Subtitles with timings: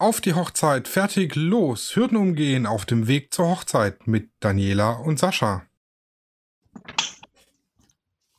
[0.00, 5.18] Auf die Hochzeit, fertig, los, Hürden umgehen auf dem Weg zur Hochzeit mit Daniela und
[5.18, 5.66] Sascha.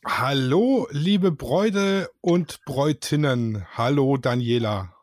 [0.05, 3.65] Hallo, liebe Bräute und Bräutinnen.
[3.75, 4.95] Hallo, Daniela.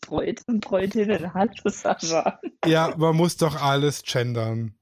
[0.00, 2.40] Bräute und Bräutinnen, hallo, Sascha.
[2.64, 4.78] Ja, man muss doch alles gendern.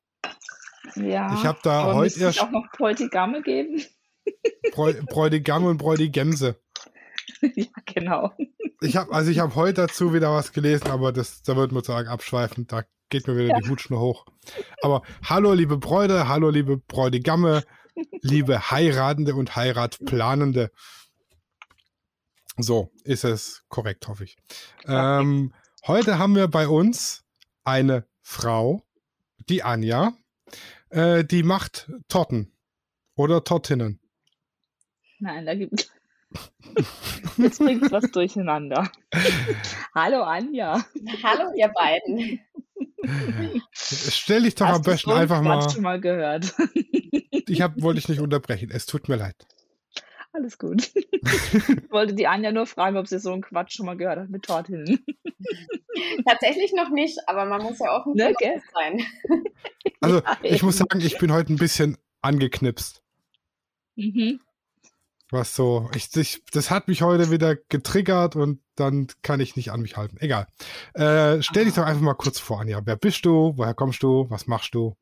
[0.95, 3.83] Ja, Ich habe da aber heute erst auch noch Bräutigamme geben?
[4.71, 6.57] Bräu Bräutigam und Bräutigämse.
[7.54, 8.32] ja, genau.
[8.80, 11.82] Ich habe also ich habe heute dazu wieder was gelesen, aber das da wird man
[11.82, 14.27] sagen abschweifen, da geht mir wieder die Hutschnur hoch.
[14.82, 17.65] Aber hallo liebe Bräute, hallo liebe Bräutigamme,
[18.23, 20.70] liebe Heiratende und Heiratplanende.
[22.56, 24.37] So ist es korrekt, hoffe ich.
[24.87, 25.52] Ähm,
[25.87, 27.24] heute haben wir bei uns
[27.65, 28.82] eine Frau,
[29.48, 30.12] die Anja,
[30.91, 32.52] äh, die macht Torten
[33.16, 34.01] oder Tortinnen.
[35.18, 35.91] Nein, da gibt
[37.37, 38.91] Jetzt bringt was durcheinander.
[39.95, 40.84] Hallo Anja.
[41.23, 42.41] Hallo, ihr beiden.
[43.73, 45.71] Stell dich doch Hast am besten einfach Quatsch mal.
[45.71, 46.55] schon mal gehört?
[47.46, 48.71] Ich hab, wollte dich nicht unterbrechen.
[48.73, 49.37] Es tut mir leid.
[50.32, 50.90] Alles gut.
[50.95, 54.30] Ich wollte die Anja nur fragen, ob sie so einen Quatsch schon mal gehört hat
[54.30, 55.05] mit Tortinnen.
[56.27, 58.35] Tatsächlich noch nicht, aber man muss ja auch ein Ne,
[58.73, 59.02] sein.
[60.01, 63.02] Also, Ja, ich muss sagen, ich bin heute ein bisschen angeknipst.
[63.96, 64.41] Mhm.
[65.34, 69.72] Was so, ich, ich, das hat mich heute wieder getriggert und dann kann ich nicht
[69.72, 70.16] an mich halten.
[70.21, 70.47] Egal.
[70.94, 72.81] Äh, stell dich doch einfach mal kurz vor, Anja.
[72.84, 73.53] Wer bist du?
[73.56, 74.31] Woher kommst du?
[74.31, 74.97] Was machst du?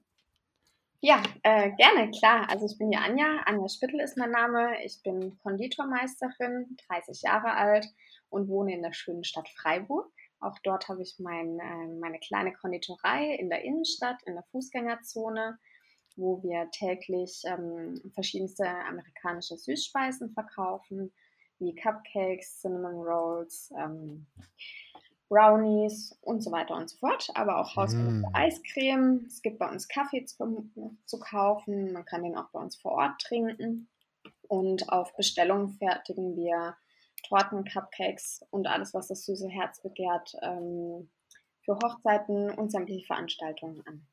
[1.01, 2.47] Ja, äh, gerne, klar.
[2.49, 3.43] Also ich bin die Anja.
[3.45, 4.83] Anja Spittel ist mein Name.
[4.87, 7.87] Ich bin Konditormeisterin, 30 Jahre alt
[8.31, 10.11] und wohne in der schönen Stadt Freiburg.
[10.41, 15.59] Auch dort habe ich mein, äh, meine kleine Konditorei in der Innenstadt, in der Fußgängerzone,
[16.17, 21.13] wo wir täglich ähm, verschiedenste amerikanische Süßspeisen verkaufen,
[21.59, 24.27] wie Cupcakes, Cinnamon Rolls, ähm,
[25.29, 28.35] Brownies und so weiter und so fort, aber auch hausgemachte Mm.
[28.35, 29.25] Eiscreme.
[29.27, 30.71] Es gibt bei uns Kaffee zu,
[31.07, 33.89] zu kaufen, man kann den auch bei uns vor Ort trinken.
[34.49, 36.77] Und auf Bestellung fertigen wir
[37.27, 41.09] Torten, Cupcakes und alles, was das süße Herz begehrt, ähm,
[41.65, 44.07] für Hochzeiten und sämtliche Veranstaltungen an.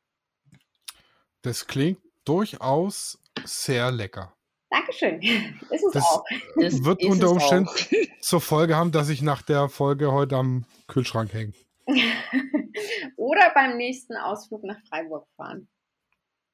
[1.41, 4.33] Das klingt durchaus sehr lecker.
[4.69, 5.21] Dankeschön.
[5.71, 6.25] Ist es Das auch.
[6.55, 8.19] Das wird ist unter Umständen auch.
[8.21, 11.53] zur Folge haben, dass ich nach der Folge heute am Kühlschrank hänge.
[13.15, 15.67] Oder beim nächsten Ausflug nach Freiburg fahren.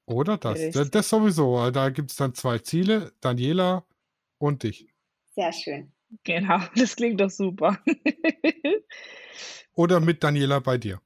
[0.06, 0.56] Oder das?
[0.56, 0.74] Richtig.
[0.74, 1.72] Das, das sowieso.
[1.72, 3.86] Da gibt es dann zwei Ziele, Daniela
[4.38, 4.88] und dich.
[5.36, 5.92] Sehr schön.
[6.24, 7.80] Genau, das klingt doch super.
[9.74, 11.02] Oder mit Daniela bei dir.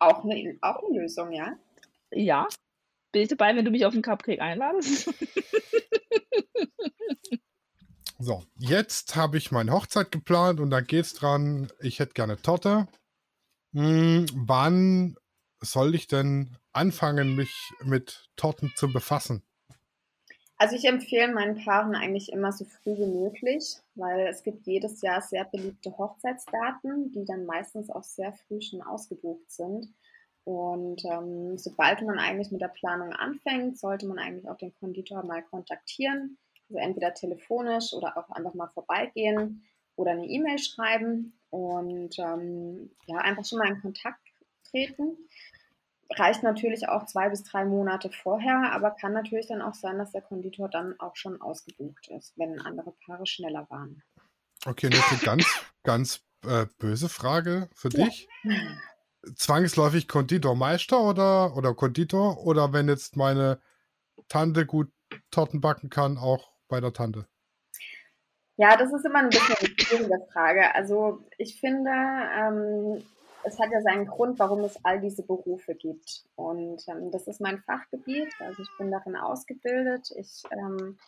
[0.00, 1.56] Auch eine, auch eine Lösung, ja.
[2.10, 2.48] ja,
[3.12, 5.12] bin ich dabei, wenn du mich auf den Cupcake einladest?
[8.22, 11.72] So, jetzt habe ich meine Hochzeit geplant und da geht's dran.
[11.80, 12.86] Ich hätte gerne Torte.
[13.72, 15.16] Hm, wann
[15.62, 19.42] soll ich denn anfangen, mich mit Torten zu befassen?
[20.58, 25.00] Also ich empfehle meinen Paaren eigentlich immer so früh wie möglich, weil es gibt jedes
[25.00, 29.88] Jahr sehr beliebte Hochzeitsdaten, die dann meistens auch sehr früh schon ausgebucht sind.
[30.44, 35.24] Und ähm, sobald man eigentlich mit der Planung anfängt, sollte man eigentlich auch den Konditor
[35.24, 36.38] mal kontaktieren.
[36.68, 39.64] Also entweder telefonisch oder auch einfach mal vorbeigehen
[39.96, 44.20] oder eine E-Mail schreiben und ähm, ja, einfach schon mal in Kontakt
[44.70, 45.16] treten
[46.16, 50.12] reicht natürlich auch zwei bis drei Monate vorher, aber kann natürlich dann auch sein, dass
[50.12, 54.02] der Konditor dann auch schon ausgebucht ist, wenn andere Paare schneller waren.
[54.66, 55.46] Okay, und jetzt eine ganz,
[55.82, 58.08] ganz äh, böse Frage für Ja.
[59.36, 62.44] Zwangsläufig Konditormeister oder, oder Konditor?
[62.44, 63.60] Oder wenn jetzt meine
[64.28, 64.90] Tante gut
[65.30, 67.26] Torten backen kann, auch bei der Tante?
[68.56, 70.74] Ja, das ist immer ein bisschen eine schwierige Frage.
[70.74, 73.02] Also ich finde, ähm,
[73.42, 76.24] es hat ja seinen Grund, warum es all diese Berufe gibt.
[76.36, 78.28] Und ähm, das ist mein Fachgebiet.
[78.38, 80.10] Also ich bin darin ausgebildet.
[80.16, 80.98] Ich ähm,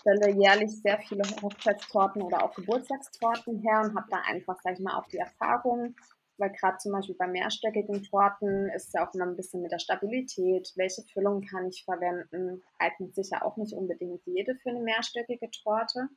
[0.00, 4.80] stelle jährlich sehr viele Hochzeitstorten oder auch Geburtstagstorten her und habe da einfach, sag ich
[4.80, 5.94] mal, auch die Erfahrung,
[6.38, 9.78] weil gerade zum Beispiel bei mehrstöckigen Torten ist ja auch immer ein bisschen mit der
[9.78, 14.80] Stabilität, welche Füllung kann ich verwenden, eignet sich ja auch nicht unbedingt jede für eine
[14.80, 16.08] mehrstöckige Torte.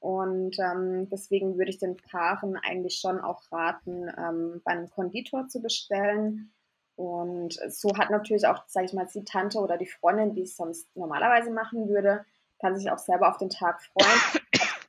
[0.00, 5.46] Und ähm, deswegen würde ich den Paaren eigentlich schon auch raten, ähm, bei einem Konditor
[5.46, 6.52] zu bestellen.
[6.96, 10.56] Und so hat natürlich auch, sage ich mal, die Tante oder die Freundin, die es
[10.56, 12.24] sonst normalerweise machen würde,
[12.60, 14.42] kann sich auch selber auf den Tag freuen.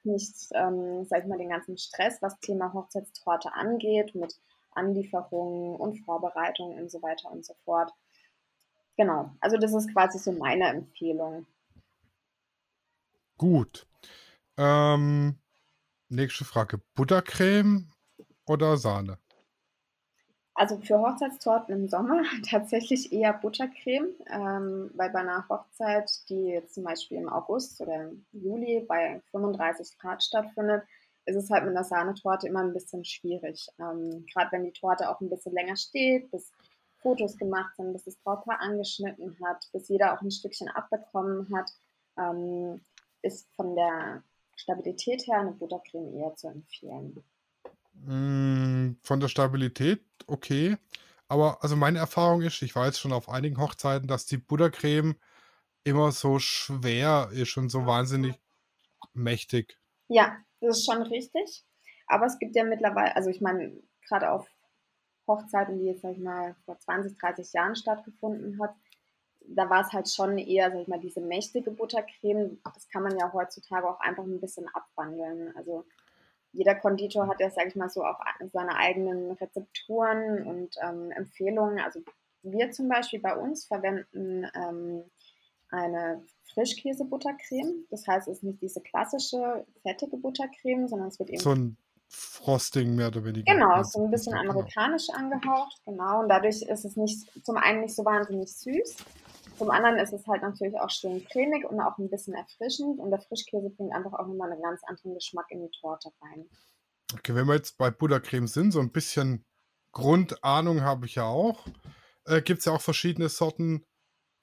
[0.04, 4.36] Nicht, ähm, sage ich mal, den ganzen Stress, was Thema Hochzeitstorte angeht, mit
[4.75, 7.92] Anlieferungen und Vorbereitungen und so weiter und so fort.
[8.98, 11.48] Genau, also das ist quasi so meine Empfehlung.
[13.38, 13.88] Gut.
[14.58, 15.40] Ähm,
[16.10, 16.80] nächste Frage.
[16.94, 17.92] Buttercreme
[18.46, 19.18] oder Sahne?
[20.56, 26.84] Also für Hochzeitstorten im Sommer tatsächlich eher Buttercreme, ähm, weil bei einer Hochzeit, die zum
[26.84, 30.84] Beispiel im August oder im Juli bei 35 Grad stattfindet,
[31.25, 33.68] ist es halt mit einer Sahnetorte immer ein bisschen schwierig.
[33.80, 36.52] Ähm, Gerade wenn die Torte auch ein bisschen länger steht, bis
[37.02, 41.70] Fotos gemacht sind, bis das Brautpaar angeschnitten hat, bis jeder auch ein Stückchen abbekommen hat,
[42.18, 42.81] ähm,
[43.22, 44.24] ist von der
[44.56, 47.24] Stabilität her eine Buttercreme eher zu empfehlen.
[47.94, 50.78] Mm, von der Stabilität okay.
[51.28, 55.16] Aber also meine Erfahrung ist, ich jetzt schon auf einigen Hochzeiten, dass die Buttercreme
[55.84, 58.40] immer so schwer ist und so wahnsinnig
[59.14, 59.80] mächtig.
[60.08, 61.65] Ja, das ist schon richtig.
[62.07, 64.48] Aber es gibt ja mittlerweile, also ich meine, gerade auf
[65.27, 68.75] Hochzeiten, die jetzt, sag ich mal, vor 20, 30 Jahren stattgefunden hat,
[69.45, 72.60] da war es halt schon eher, sag ich mal, diese mächtige Buttercreme.
[72.74, 75.56] Das kann man ja heutzutage auch einfach ein bisschen abwandeln.
[75.56, 75.86] Also
[76.51, 78.19] jeder Konditor hat ja, sag ich mal, so auch
[78.51, 81.80] seine eigenen Rezepturen und ähm, Empfehlungen.
[81.80, 82.01] Also
[82.44, 85.04] wir zum Beispiel bei uns verwenden ähm,
[85.74, 86.24] eine
[86.54, 87.86] Frischkäse-Buttercreme.
[87.90, 91.42] Das heißt, es ist nicht diese klassische fettige Buttercreme, sondern es wird eben.
[91.42, 91.78] So ein
[92.10, 93.52] Frosting mehr oder weniger.
[93.52, 95.81] Genau, so ein bisschen amerikanisch angehaucht.
[95.86, 98.98] Genau, und dadurch ist es nicht zum einen nicht so wahnsinnig süß.
[99.58, 103.00] Zum anderen ist es halt natürlich auch schön cremig und auch ein bisschen erfrischend.
[103.00, 106.46] Und der Frischkäse bringt einfach auch nochmal einen ganz anderen Geschmack in die Torte rein.
[107.14, 109.46] Okay, wenn wir jetzt bei Buttercreme sind, so ein bisschen
[109.92, 111.66] Grundahnung habe ich ja auch.
[112.26, 113.86] Äh, Gibt es ja auch verschiedene Sorten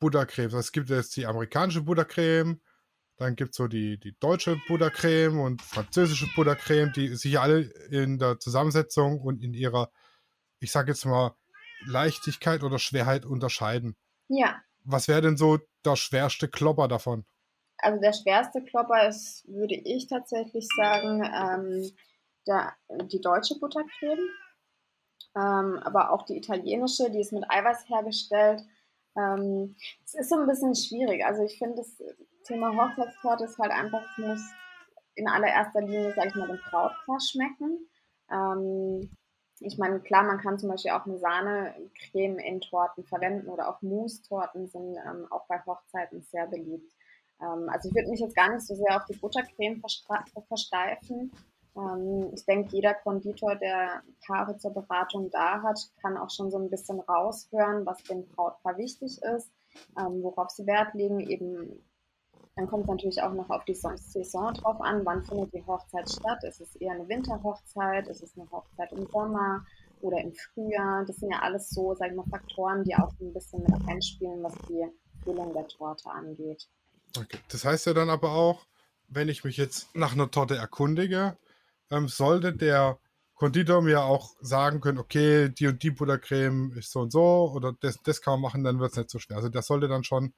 [0.00, 0.46] Buttercreme.
[0.46, 2.60] Also es gibt jetzt die amerikanische Buttercreme,
[3.16, 7.60] dann gibt es so die, die deutsche Buttercreme und französische Buttercreme, die sich alle
[7.90, 9.92] in der Zusammensetzung und in ihrer,
[10.58, 11.36] ich sage jetzt mal,
[11.84, 13.94] Leichtigkeit oder Schwerheit unterscheiden.
[14.28, 14.56] Ja.
[14.84, 17.26] Was wäre denn so der schwerste Klopper davon?
[17.76, 21.90] Also der schwerste Klopper ist, würde ich tatsächlich sagen, ähm,
[22.46, 22.72] der,
[23.06, 24.28] die deutsche Buttercreme,
[25.36, 28.62] ähm, aber auch die italienische, die ist mit Eiweiß hergestellt.
[29.16, 31.24] Ähm, es ist so ein bisschen schwierig.
[31.24, 32.02] Also ich finde, das
[32.44, 34.40] Thema Hochzeitstorte ist halt einfach, es muss
[35.14, 37.88] in allererster Linie, sage ich mal, dem Brautpaar schmecken.
[38.30, 39.10] Ähm,
[39.60, 43.82] ich meine, klar, man kann zum Beispiel auch eine Sahnecreme in Torten verwenden oder auch
[43.82, 46.90] Mousse-Torten sind ähm, auch bei Hochzeiten sehr beliebt.
[47.42, 49.82] Ähm, also ich würde mich jetzt gar nicht so sehr auf die Buttercreme
[50.48, 51.32] versteifen.
[51.76, 56.58] Ähm, ich denke, jeder Konditor, der Paare zur Beratung da hat, kann auch schon so
[56.58, 59.50] ein bisschen raushören, was dem Brautpaar wichtig ist,
[59.98, 61.82] ähm, worauf sie Wert legen, eben
[62.56, 66.10] dann kommt es natürlich auch noch auf die Saison drauf an, wann findet die Hochzeit
[66.10, 66.44] statt.
[66.44, 69.64] Ist es eher eine Winterhochzeit, ist es eine Hochzeit im Sommer
[70.02, 71.04] oder im Frühjahr?
[71.06, 74.42] Das sind ja alles so, sag ich mal, Faktoren, die auch ein bisschen mit einspielen,
[74.42, 74.84] was die
[75.24, 76.68] Füllung der Torte angeht.
[77.16, 77.38] Okay.
[77.48, 78.66] Das heißt ja dann aber auch,
[79.08, 81.36] wenn ich mich jetzt nach einer Torte erkundige,
[81.90, 82.98] ähm, sollte der
[83.34, 87.74] Konditor mir auch sagen können, okay, die und die Buttercreme ist so und so oder
[87.80, 89.38] das, das kann man machen, dann wird es nicht so schwer.
[89.38, 90.34] Also das sollte dann schon,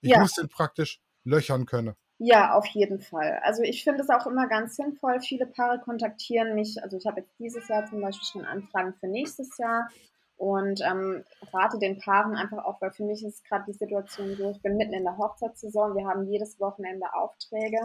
[0.00, 0.20] ich ja.
[0.20, 1.96] muss den praktisch löchern könne.
[2.18, 3.40] Ja, auf jeden Fall.
[3.44, 5.20] Also ich finde es auch immer ganz sinnvoll.
[5.20, 6.82] Viele Paare kontaktieren mich.
[6.82, 9.88] Also ich habe jetzt dieses Jahr zum Beispiel schon Anfragen für nächstes Jahr
[10.36, 14.50] und ähm, rate den Paaren einfach auch, weil für mich ist gerade die Situation so,
[14.50, 17.78] ich bin mitten in der Hochzeitssaison, wir haben jedes Wochenende Aufträge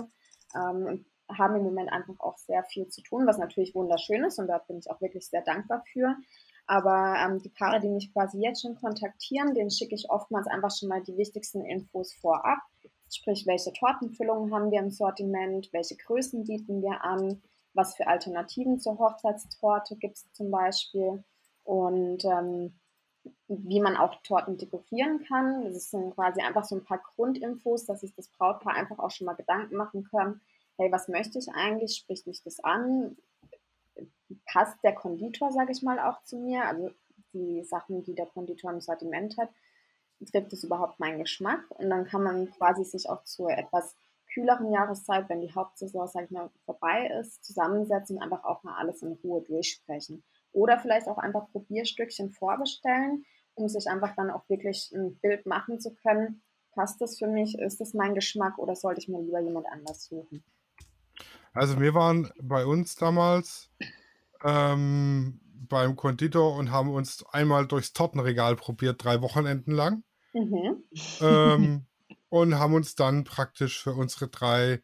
[0.56, 4.40] ähm, und haben im Moment einfach auch sehr viel zu tun, was natürlich wunderschön ist
[4.40, 6.16] und da bin ich auch wirklich sehr dankbar für.
[6.68, 10.72] Aber ähm, die Paare, die mich quasi jetzt schon kontaktieren, denen schicke ich oftmals einfach
[10.76, 12.60] schon mal die wichtigsten Infos vorab.
[13.12, 17.42] Sprich, welche Tortenfüllungen haben wir im Sortiment, welche Größen bieten wir an,
[17.74, 21.24] was für Alternativen zur Hochzeitstorte gibt es zum Beispiel
[21.64, 22.74] und ähm,
[23.48, 25.64] wie man auch Torten dekorieren kann.
[25.66, 29.26] Das sind quasi einfach so ein paar Grundinfos, dass sich das Brautpaar einfach auch schon
[29.26, 30.42] mal Gedanken machen können.
[30.78, 31.96] Hey, was möchte ich eigentlich?
[31.96, 33.18] Spricht mich das an?
[34.46, 36.66] Passt der Konditor, sage ich mal, auch zu mir?
[36.66, 36.92] Also
[37.34, 39.50] die Sachen, die der Konditor im Sortiment hat,
[40.32, 41.64] trifft es überhaupt meinen Geschmack?
[41.72, 43.96] Und dann kann man quasi sich auch zur etwas
[44.34, 48.76] kühleren Jahreszeit, wenn die Hauptsaison, sag ich mal, vorbei ist, zusammensetzen und einfach auch mal
[48.78, 50.24] alles in Ruhe durchsprechen.
[50.52, 55.80] Oder vielleicht auch einfach Probierstückchen vorbestellen, um sich einfach dann auch wirklich ein Bild machen
[55.80, 56.42] zu können.
[56.74, 57.58] Passt das für mich?
[57.58, 60.44] Ist das mein Geschmack oder sollte ich mir lieber jemand anders suchen?
[61.56, 63.72] Also wir waren bei uns damals
[64.44, 70.04] ähm, beim Konditor und haben uns einmal durchs Tortenregal probiert, drei Wochenenden lang.
[70.34, 70.84] Mhm.
[71.22, 71.86] Ähm,
[72.30, 74.84] und haben uns dann praktisch für unsere drei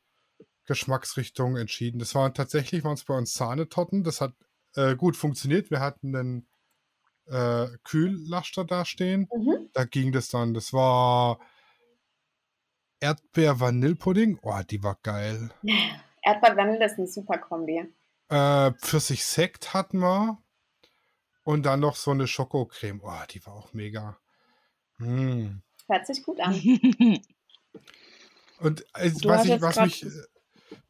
[0.65, 1.99] Geschmacksrichtungen entschieden.
[1.99, 4.03] Das waren tatsächlich waren es bei uns Sahnetorten.
[4.05, 4.33] Das hat
[4.75, 5.71] äh, gut funktioniert.
[5.71, 6.47] Wir hatten einen
[7.25, 9.27] äh, Kühllaster da stehen.
[9.35, 9.69] Mhm.
[9.73, 10.53] Da ging das dann.
[10.53, 11.39] Das war
[13.01, 14.39] Erdbeer-Vanillepudding.
[14.41, 15.51] Oh, die war geil.
[16.21, 17.83] Erdbeer-Vanille ist eine super Kombi.
[18.29, 20.37] Äh, Pfirsich-Sekt hatten wir.
[21.43, 23.01] Und dann noch so eine Schokocreme.
[23.03, 24.17] Oh, die war auch mega.
[24.99, 25.61] Mm.
[25.87, 26.53] Hört sich gut an.
[28.59, 30.09] Und äh, was, ich, was mich äh,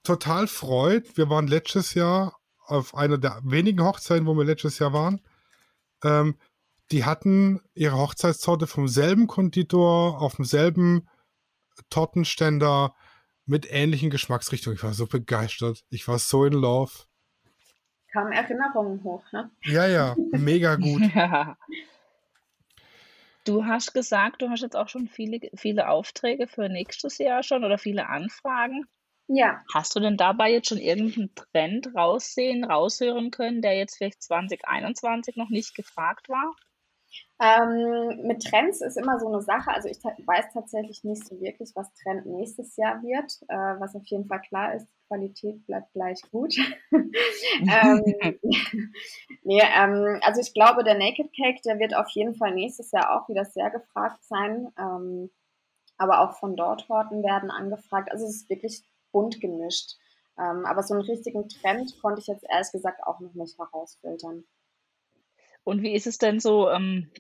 [0.04, 4.94] total freut, wir waren letztes Jahr auf einer der wenigen Hochzeiten, wo wir letztes Jahr
[4.94, 5.22] waren.
[6.04, 6.38] Ähm,
[6.92, 11.08] die hatten ihre Hochzeitstorte vom selben Konditor auf demselben
[11.90, 12.94] Tortenständer
[13.52, 14.78] mit ähnlichen Geschmacksrichtungen.
[14.78, 15.84] Ich war so begeistert.
[15.90, 16.92] Ich war so in love.
[18.14, 19.52] Kamen Erinnerungen hoch, ne?
[19.66, 21.02] Ja, ja, mega gut.
[23.44, 27.64] Du hast gesagt, du hast jetzt auch schon viele, viele Aufträge für nächstes Jahr schon
[27.64, 28.86] oder viele Anfragen.
[29.28, 29.64] Ja.
[29.74, 35.38] Hast du denn dabei jetzt schon irgendeinen Trend raussehen, raushören können, der jetzt vielleicht 2021
[35.38, 36.54] noch nicht gefragt war?
[37.42, 39.72] Ähm, mit Trends ist immer so eine Sache.
[39.72, 43.42] Also ich weiß tatsächlich nicht so wirklich, was Trend nächstes Jahr wird.
[43.48, 46.56] Äh, was auf jeden Fall klar ist, Qualität bleibt gleich gut.
[46.92, 48.04] ähm,
[49.44, 53.12] nee, ähm, also ich glaube, der Naked Cake, der wird auf jeden Fall nächstes Jahr
[53.12, 54.72] auch wieder sehr gefragt sein.
[54.78, 55.32] Ähm,
[55.98, 58.12] aber auch von dort Horten werden angefragt.
[58.12, 59.98] Also es ist wirklich bunt gemischt.
[60.38, 64.44] Ähm, aber so einen richtigen Trend konnte ich jetzt ehrlich gesagt auch noch nicht herausfiltern.
[65.64, 66.70] Und wie ist es denn so?
[66.70, 67.12] Ähm,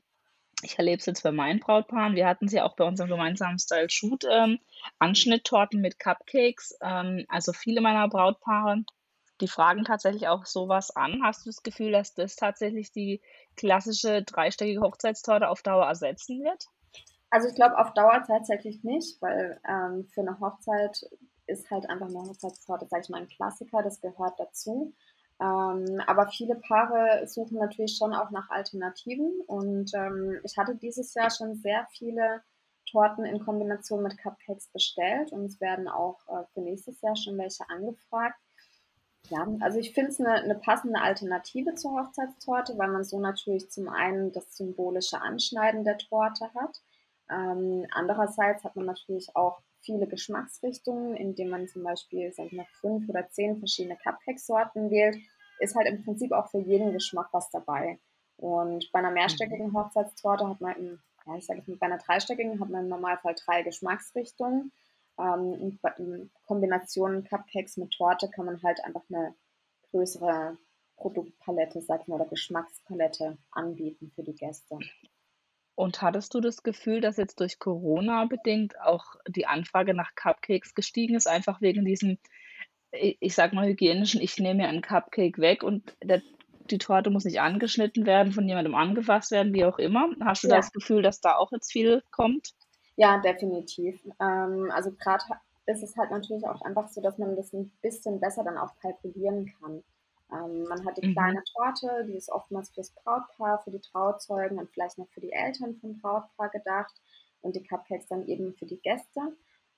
[0.63, 2.15] ich erlebe es jetzt bei meinen Brautpaaren.
[2.15, 4.59] Wir hatten sie auch bei unserem gemeinsamen Style Shoot ähm,
[4.99, 6.77] Anschnitttorten mit Cupcakes.
[6.81, 8.83] Ähm, also viele meiner Brautpaare,
[9.41, 11.21] die fragen tatsächlich auch sowas an.
[11.23, 13.21] Hast du das Gefühl, dass das tatsächlich die
[13.55, 16.65] klassische dreistöckige Hochzeitstorte auf Dauer ersetzen wird?
[17.29, 21.01] Also ich glaube auf Dauer tatsächlich nicht, weil ähm, für eine Hochzeit
[21.47, 24.93] ist halt einfach eine Hochzeitstorte, sage ich mal, ein Klassiker, das gehört dazu.
[25.41, 31.15] Ähm, aber viele Paare suchen natürlich schon auch nach Alternativen und ähm, ich hatte dieses
[31.15, 32.43] Jahr schon sehr viele
[32.85, 37.39] Torten in Kombination mit Cupcakes bestellt und es werden auch äh, für nächstes Jahr schon
[37.39, 38.39] welche angefragt.
[39.29, 43.71] Ja, also ich finde es eine, eine passende Alternative zur Hochzeitstorte, weil man so natürlich
[43.71, 46.81] zum einen das symbolische Anschneiden der Torte hat.
[47.31, 52.67] Ähm, andererseits hat man natürlich auch viele Geschmacksrichtungen, indem man zum Beispiel sag ich mal,
[52.79, 55.17] fünf oder zehn verschiedene Cupcake-Sorten wählt,
[55.61, 57.99] ist halt im Prinzip auch für jeden Geschmack was dabei.
[58.37, 59.77] Und bei einer mehrstöckigen mhm.
[59.77, 63.61] Hochzeitstorte hat man, im, ja, ich sage bei einer dreistöckigen hat man im Normalfall drei
[63.61, 64.71] Geschmacksrichtungen.
[65.19, 69.35] Ähm, in Kombination Cupcakes mit Torte kann man halt einfach eine
[69.91, 70.57] größere
[70.95, 74.79] Produktpalette, sag ich mal, oder Geschmackspalette anbieten für die Gäste.
[75.75, 80.75] Und hattest du das Gefühl, dass jetzt durch Corona bedingt auch die Anfrage nach Cupcakes
[80.75, 82.17] gestiegen ist, einfach wegen diesem,
[82.91, 86.21] ich sag mal, hygienischen, ich nehme mir einen Cupcake weg und der,
[86.69, 90.09] die Torte muss nicht angeschnitten werden, von jemandem angefasst werden, wie auch immer.
[90.21, 90.57] Hast du ja.
[90.57, 92.53] das Gefühl, dass da auch jetzt viel kommt?
[92.97, 94.01] Ja, definitiv.
[94.19, 95.23] Ähm, also gerade
[95.65, 98.75] ist es halt natürlich auch einfach so, dass man das ein bisschen besser dann auch
[98.81, 99.83] kalkulieren kann.
[100.31, 101.13] Ähm, man hat die mhm.
[101.13, 105.31] kleine Torte, die ist oftmals fürs Brautpaar, für die Trauzeugen und vielleicht noch für die
[105.31, 106.93] Eltern vom Brautpaar gedacht
[107.41, 109.21] und die Cupcakes dann eben für die Gäste.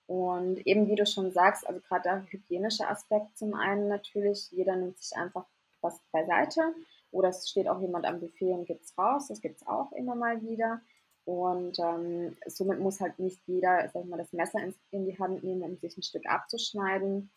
[0.07, 4.75] Und eben wie du schon sagst, also gerade der hygienische Aspekt zum einen natürlich, jeder
[4.75, 5.45] nimmt sich einfach
[5.81, 6.73] was beiseite
[7.11, 9.91] oder es steht auch jemand am Buffet und gibt es raus, das gibt es auch
[9.93, 10.81] immer mal wieder.
[11.25, 15.17] Und ähm, somit muss halt nicht jeder, sag ich mal, das Messer in, in die
[15.17, 17.31] Hand nehmen, um sich ein Stück abzuschneiden.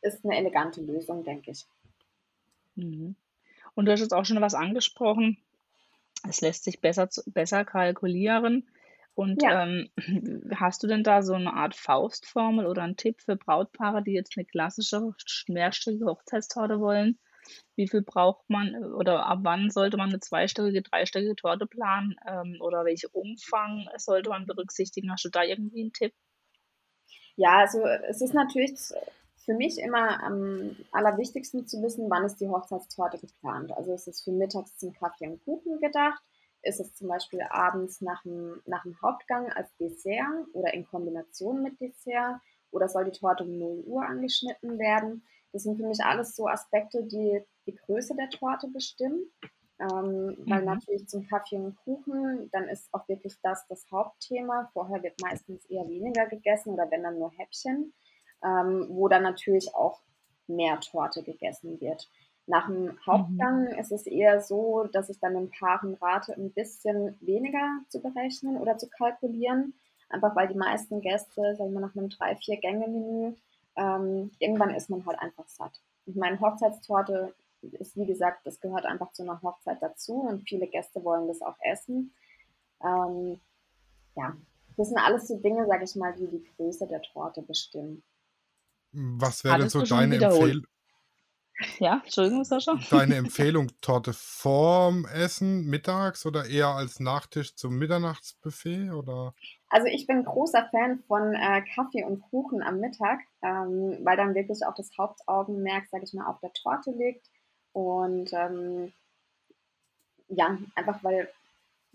[0.00, 1.66] Das ist eine elegante Lösung, denke ich.
[2.76, 3.14] Mhm.
[3.74, 5.36] Und du hast jetzt auch schon was angesprochen.
[6.26, 8.68] Es lässt sich besser, besser kalkulieren.
[9.18, 9.50] Und Ja.
[9.50, 9.90] ähm,
[10.54, 14.34] hast du denn da so eine Art Faustformel oder einen Tipp für Brautpaare, die jetzt
[14.36, 15.10] eine klassische
[15.48, 17.18] mehrstöckige Hochzeitstorte wollen?
[17.74, 22.14] Wie viel braucht man oder ab wann sollte man eine zweistöckige, dreistöckige Torte planen?
[22.28, 25.10] Ähm, oder welchen Umfang sollte man berücksichtigen?
[25.10, 26.14] Hast du da irgendwie einen Tipp?
[27.36, 28.76] Ja, also es ist natürlich
[29.44, 33.72] für mich immer am allerwichtigsten zu wissen, wann ist die Hochzeitstorte geplant.
[33.72, 36.22] Also ist es für mittags zum Kaffee und Kuchen gedacht?
[36.68, 41.62] Ist es zum Beispiel abends nach dem, nach dem Hauptgang als Dessert oder in Kombination
[41.62, 42.40] mit Dessert?
[42.70, 45.24] Oder soll die Torte um 0 Uhr angeschnitten werden?
[45.52, 49.24] Das sind für mich alles so Aspekte, die die Größe der Torte bestimmen.
[49.80, 50.36] Ähm, mhm.
[50.46, 54.68] Weil natürlich zum Kaffee und Kuchen, dann ist auch wirklich das das Hauptthema.
[54.72, 57.94] Vorher wird meistens eher weniger gegessen oder wenn dann nur Häppchen
[58.44, 60.00] ähm, wo dann natürlich auch
[60.46, 62.08] mehr Torte gegessen wird.
[62.48, 63.78] Nach dem Hauptgang mhm.
[63.78, 68.56] ist es eher so, dass ich dann den Paaren rate, ein bisschen weniger zu berechnen
[68.56, 69.74] oder zu kalkulieren.
[70.08, 73.34] Einfach weil die meisten Gäste, sagen wir nach einem drei, vier Gänge-Menü,
[73.76, 75.78] ähm, irgendwann ist man halt einfach satt.
[76.06, 80.68] Ich meine, Hochzeitstorte ist wie gesagt, das gehört einfach zu einer Hochzeit dazu und viele
[80.68, 82.14] Gäste wollen das auch essen.
[82.82, 83.40] Ähm,
[84.16, 84.34] ja,
[84.78, 88.02] das sind alles so Dinge, sage ich mal, die die Größe der Torte bestimmen.
[88.92, 90.64] Was wäre denn so deine Empfehlung?
[91.78, 92.78] Ja, Entschuldigung, Sascha.
[92.90, 98.90] Deine Empfehlung, Torte vorm Essen, mittags oder eher als Nachtisch zum Mitternachtsbuffet?
[98.92, 99.34] Oder?
[99.68, 104.34] Also ich bin großer Fan von äh, Kaffee und Kuchen am Mittag, ähm, weil dann
[104.34, 107.26] wirklich auch das Hauptaugenmerk, sage ich mal, auf der Torte liegt.
[107.72, 108.92] Und ähm,
[110.28, 111.28] ja, einfach weil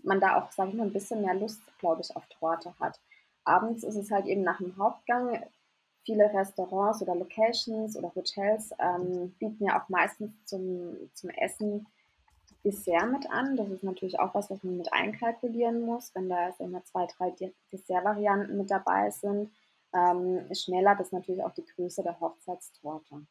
[0.02, 3.00] man da auch, sage ich mal, ein bisschen mehr Lust, glaube ich, auf Torte hat.
[3.44, 5.42] Abends ist es halt eben nach dem Hauptgang
[6.04, 11.86] viele Restaurants oder Locations oder Hotels ähm, bieten ja auch meistens zum, zum Essen
[12.64, 13.56] Dessert mit an.
[13.56, 17.34] Das ist natürlich auch was, was man mit einkalkulieren muss, wenn da immer zwei, drei
[17.72, 19.50] Dessertvarianten mit dabei sind.
[19.92, 23.26] Ähm, schmälert das natürlich auch die Größe der Hochzeitstorte.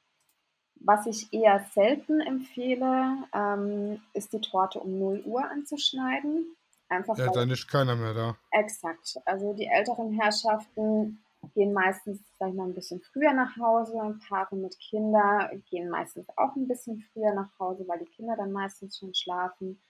[0.75, 6.55] Was ich eher selten empfehle, ähm, ist die Torte um 0 Uhr anzuschneiden.
[6.89, 8.37] Einfach ja, dann ist keiner mehr da.
[8.51, 9.19] Exakt.
[9.25, 11.23] Also die älteren Herrschaften
[11.53, 14.19] gehen meistens, sag ich mal, ein bisschen früher nach Hause.
[14.27, 18.51] Paare mit Kindern gehen meistens auch ein bisschen früher nach Hause, weil die Kinder dann
[18.51, 19.81] meistens schon schlafen.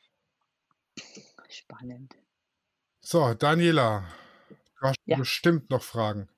[1.50, 2.15] Spannend.
[3.01, 4.05] So, Daniela,
[4.50, 5.17] du hast ja.
[5.17, 6.29] bestimmt noch Fragen.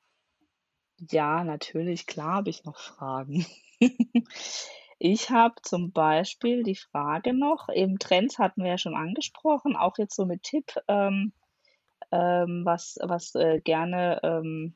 [0.97, 3.45] Ja, natürlich, klar habe ich noch Fragen.
[4.99, 9.97] ich habe zum Beispiel die Frage noch, eben Trends hatten wir ja schon angesprochen, auch
[9.97, 11.33] jetzt so mit Tipp, ähm,
[12.11, 14.75] ähm, was, was äh, gerne ähm,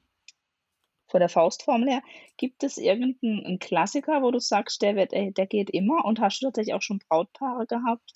[1.09, 2.01] von der Faustformel her,
[2.37, 6.41] gibt es irgendeinen Klassiker, wo du sagst, der, wird, äh, der geht immer und hast
[6.41, 8.13] du tatsächlich auch schon Brautpaare gehabt,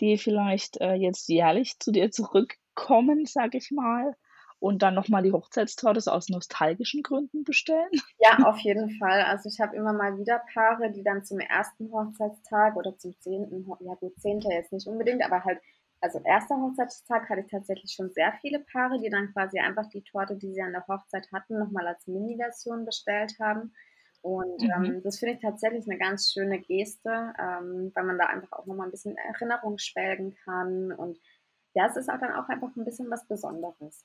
[0.00, 4.14] die vielleicht äh, jetzt jährlich zu dir zurückkommen, sag ich mal,
[4.58, 7.90] und dann nochmal die Hochzeitstorte aus nostalgischen Gründen bestellen?
[8.18, 9.20] Ja, auf jeden Fall.
[9.22, 13.66] Also ich habe immer mal wieder Paare, die dann zum ersten Hochzeitstag oder zum zehnten,
[13.80, 15.60] ja gut, zehnter jetzt nicht unbedingt, aber halt
[16.04, 20.02] also erster Hochzeitstag hatte ich tatsächlich schon sehr viele Paare, die dann quasi einfach die
[20.02, 23.72] Torte, die sie an der Hochzeit hatten, nochmal als Mini-Version bestellt haben.
[24.20, 24.84] Und mhm.
[24.84, 27.08] ähm, das finde ich tatsächlich eine ganz schöne Geste,
[27.38, 30.92] ähm, weil man da einfach auch nochmal ein bisschen Erinnerung schwelgen kann.
[30.92, 31.18] Und
[31.72, 34.04] ja, es ist auch dann auch einfach ein bisschen was Besonderes.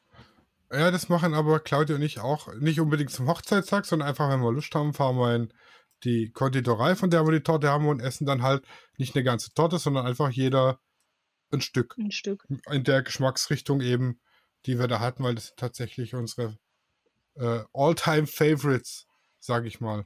[0.72, 4.40] Ja, das machen aber Claudia und ich auch nicht unbedingt zum Hochzeitstag, sondern einfach, wenn
[4.40, 5.54] wir Lust haben, fahren wir in
[6.06, 8.66] die Konditorei, von der wir die Torte haben und essen dann halt
[8.98, 10.80] nicht eine ganze Torte, sondern einfach jeder
[11.52, 11.96] ein Stück.
[11.98, 12.46] Ein Stück.
[12.70, 14.20] In der Geschmacksrichtung eben,
[14.66, 16.58] die wir da hatten, weil das sind tatsächlich unsere
[17.36, 19.08] äh, All-Time-Favorites,
[19.40, 20.06] sage ich mal.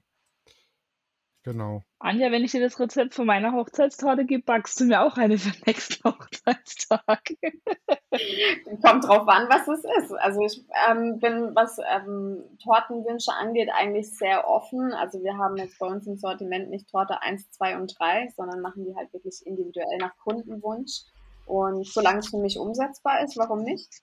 [1.43, 1.84] Genau.
[1.99, 5.38] Anja, wenn ich dir das Rezept von meiner Hochzeitstorte gebe, backst du mir auch eine
[5.38, 7.21] für den nächsten Hochzeitstag.
[8.82, 10.13] Kommt drauf an, was es ist.
[10.13, 14.93] Also ich ähm, bin, was ähm, Tortenwünsche angeht, eigentlich sehr offen.
[14.93, 18.62] Also wir haben jetzt bei uns im Sortiment nicht Torte 1, 2 und 3, sondern
[18.62, 21.01] machen die halt wirklich individuell nach Kundenwunsch.
[21.45, 24.01] Und solange es für mich umsetzbar ist, warum nicht?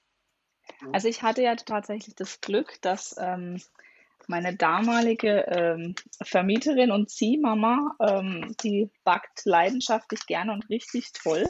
[0.93, 3.61] Also ich hatte ja tatsächlich das Glück, dass ähm,
[4.27, 11.47] meine damalige ähm, Vermieterin und Ziehmama, ähm, die backt leidenschaftlich gerne und richtig toll.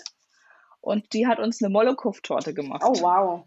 [0.81, 2.83] Und die hat uns eine Molokow-Torte gemacht.
[2.85, 3.45] Oh, wow.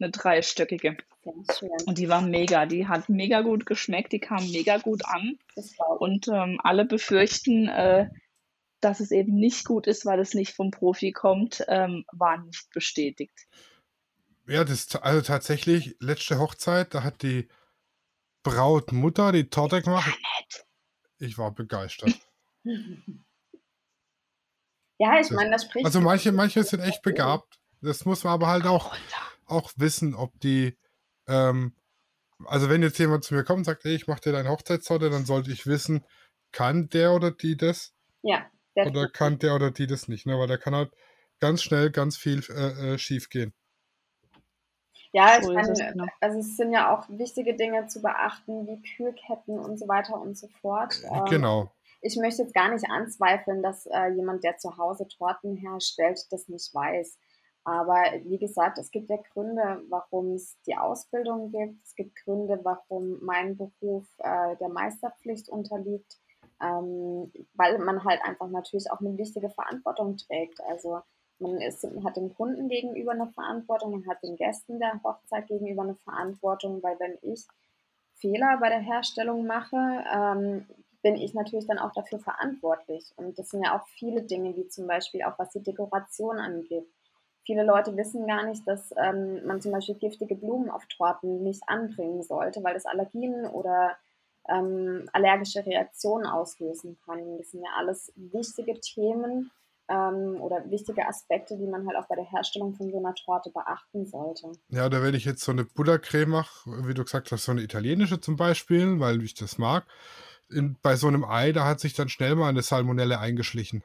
[0.00, 0.96] Eine dreistöckige.
[1.22, 2.66] Und die war mega.
[2.66, 4.12] Die hat mega gut geschmeckt.
[4.12, 5.38] Die kam mega gut an.
[5.98, 8.08] Und ähm, alle befürchten, äh,
[8.80, 12.70] dass es eben nicht gut ist, weil es nicht vom Profi kommt, ähm, war nicht
[12.70, 13.46] bestätigt.
[14.46, 17.48] Ja, das also tatsächlich letzte Hochzeit, da hat die
[18.42, 20.18] Brautmutter die Torte gemacht.
[21.18, 22.14] Ich war begeistert.
[24.98, 25.84] ja, ich meine, das spricht.
[25.84, 27.58] Also manche, manche sind echt begabt.
[27.82, 28.96] Das muss man aber halt auch,
[29.44, 30.78] auch wissen, ob die.
[31.26, 31.74] Ähm,
[32.46, 35.10] also wenn jetzt jemand zu mir kommt und sagt, ey, ich mache dir deine Hochzeitstorte,
[35.10, 36.04] dann sollte ich wissen,
[36.52, 37.92] kann der oder die das?
[38.22, 38.50] Ja.
[38.86, 40.38] Oder kann der oder die das nicht, ne?
[40.38, 40.92] Weil da kann halt
[41.40, 43.52] ganz schnell ganz viel äh, äh, schief gehen.
[45.12, 46.04] Ja, ich meine, genau.
[46.20, 50.36] also es sind ja auch wichtige Dinge zu beachten, wie Kühlketten und so weiter und
[50.36, 51.00] so fort.
[51.10, 51.72] Ähm, genau.
[52.02, 56.48] Ich möchte jetzt gar nicht anzweifeln, dass äh, jemand, der zu Hause Torten herstellt, das
[56.48, 57.18] nicht weiß.
[57.64, 61.84] Aber wie gesagt, es gibt ja Gründe, warum es die Ausbildung gibt.
[61.84, 66.18] Es gibt Gründe, warum mein Beruf äh, der Meisterpflicht unterliegt
[66.62, 70.60] ähm, weil man halt einfach natürlich auch eine wichtige Verantwortung trägt.
[70.68, 71.00] Also
[71.38, 75.82] man ist, hat dem Kunden gegenüber eine Verantwortung, man hat den Gästen der Hochzeit gegenüber
[75.82, 77.46] eine Verantwortung, weil wenn ich
[78.14, 80.66] Fehler bei der Herstellung mache, ähm,
[81.02, 83.12] bin ich natürlich dann auch dafür verantwortlich.
[83.16, 86.86] Und das sind ja auch viele Dinge, wie zum Beispiel auch was die Dekoration angeht.
[87.44, 91.62] Viele Leute wissen gar nicht, dass ähm, man zum Beispiel giftige Blumen auf Torten nicht
[91.66, 93.96] anbringen sollte, weil das Allergien oder
[94.48, 97.38] ähm, allergische Reaktionen auslösen kann.
[97.38, 99.50] Das sind ja alles wichtige Themen
[99.88, 103.50] ähm, oder wichtige Aspekte, die man halt auch bei der Herstellung von so einer Torte
[103.50, 104.52] beachten sollte.
[104.68, 107.62] Ja, oder wenn ich jetzt so eine Buttercreme mache, wie du gesagt hast, so eine
[107.62, 109.86] italienische zum Beispiel, weil ich das mag,
[110.50, 113.82] in, bei so einem Ei, da hat sich dann schnell mal eine Salmonelle eingeschlichen.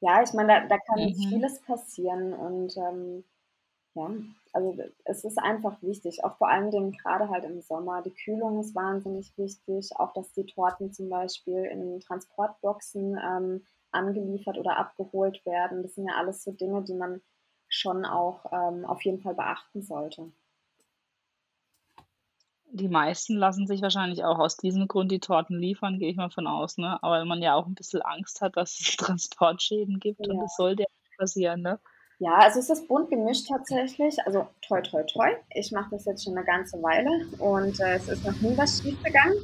[0.00, 1.14] Ja, ich meine, da, da kann mhm.
[1.14, 3.24] vieles passieren und ähm,
[3.96, 4.10] ja,
[4.52, 8.02] also es ist einfach wichtig, auch vor allen Dingen gerade halt im Sommer.
[8.02, 14.58] Die Kühlung ist wahnsinnig wichtig, auch dass die Torten zum Beispiel in Transportboxen ähm, angeliefert
[14.58, 15.82] oder abgeholt werden.
[15.82, 17.20] Das sind ja alles so Dinge, die man
[17.68, 20.30] schon auch ähm, auf jeden Fall beachten sollte.
[22.70, 26.30] Die meisten lassen sich wahrscheinlich auch aus diesem Grund die Torten liefern, gehe ich mal
[26.30, 27.02] von aus, ne?
[27.02, 30.56] Aber wenn man ja auch ein bisschen Angst hat, dass es Transportschäden gibt und das
[30.56, 31.80] sollte ja passieren, ne?
[32.18, 34.16] Ja, also es ist bunt gemischt tatsächlich.
[34.24, 35.36] Also toi, toi, toi.
[35.54, 38.80] Ich mache das jetzt schon eine ganze Weile und äh, es ist noch nie was
[38.80, 39.36] schief gegangen.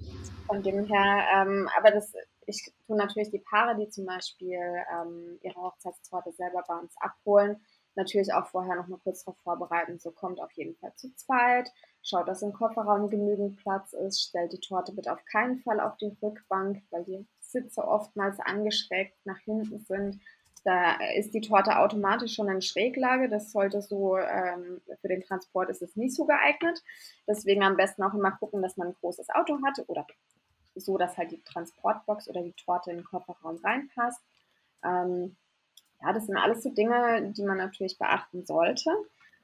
[0.47, 2.15] Von dem her, ähm, aber das,
[2.47, 7.61] ich tue natürlich die Paare, die zum Beispiel ähm, ihre Hochzeitstorte selber bei uns abholen,
[7.95, 9.99] natürlich auch vorher noch mal kurz darauf vorbereiten.
[9.99, 11.71] So kommt auf jeden Fall zu zweit,
[12.03, 15.97] schaut, dass im Kofferraum genügend Platz ist, stellt die Torte bitte auf keinen Fall auf
[15.99, 20.21] die Rückbank, weil die Sitze oftmals angeschrägt nach hinten sind.
[20.65, 23.29] Da ist die Torte automatisch schon in Schräglage.
[23.29, 26.83] Das sollte so, ähm, für den Transport ist es nicht so geeignet.
[27.27, 30.07] Deswegen am besten auch immer gucken, dass man ein großes Auto hat oder
[30.75, 34.21] so, dass halt die Transportbox oder die Torte in den Kofferraum reinpasst.
[34.85, 35.37] Ähm,
[36.01, 38.91] ja, das sind alles so Dinge, die man natürlich beachten sollte.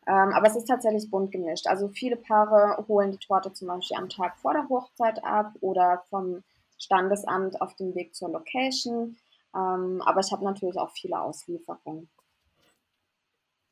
[0.07, 1.67] Ähm, aber es ist tatsächlich bunt gemischt.
[1.67, 6.03] Also viele Paare holen die Torte zum Beispiel am Tag vor der Hochzeit ab oder
[6.09, 6.43] vom
[6.79, 9.17] Standesamt auf dem Weg zur Location.
[9.55, 12.09] Ähm, aber ich habe natürlich auch viele Auslieferungen.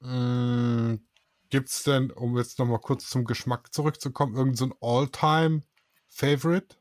[0.00, 0.96] Mm,
[1.48, 6.76] Gibt es denn, um jetzt nochmal kurz zum Geschmack zurückzukommen, irgendein so All-Time-Favorite?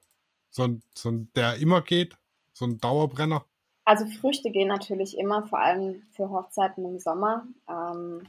[0.49, 2.17] So ein, so ein, der immer geht?
[2.53, 3.45] So ein Dauerbrenner?
[3.83, 7.45] Also Früchte gehen natürlich immer, vor allem für Hochzeiten im Sommer.
[7.69, 8.23] Ähm,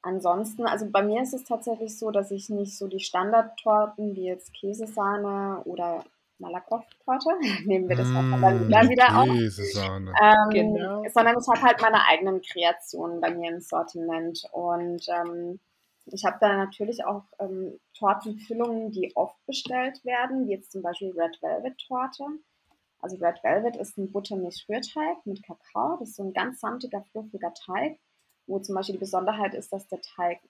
[0.00, 4.24] ansonsten, also bei mir ist es tatsächlich so, dass ich nicht so die Standardtorten wie
[4.24, 6.04] jetzt Käsesahne oder
[6.38, 7.28] Malakoff-Torte,
[7.66, 11.02] nehmen wir das mm, dann wieder auf, ähm, genau.
[11.12, 15.58] sondern ich habe halt meine eigenen Kreationen bei mir im Sortiment und ähm,
[16.06, 21.12] ich habe da natürlich auch ähm, Tortenfüllungen, die oft bestellt werden, wie jetzt zum Beispiel
[21.16, 22.24] Red Velvet Torte.
[23.00, 25.96] Also Red Velvet ist ein Buttermilch-Rührteig mit Kakao.
[25.98, 27.98] Das ist so ein ganz samtiger, fluffiger Teig,
[28.46, 30.40] wo zum Beispiel die Besonderheit ist, dass der Teig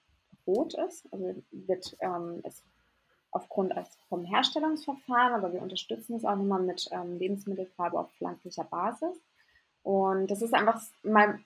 [0.47, 1.11] rot ist.
[1.11, 2.63] Also wird ähm, ist
[3.37, 3.75] aufgrund
[4.09, 9.17] vom Herstellungsverfahren, aber wir unterstützen es auch nochmal mit ähm, Lebensmittelfarbe auf pflanzlicher Basis.
[9.83, 11.39] Und das ist einfach mal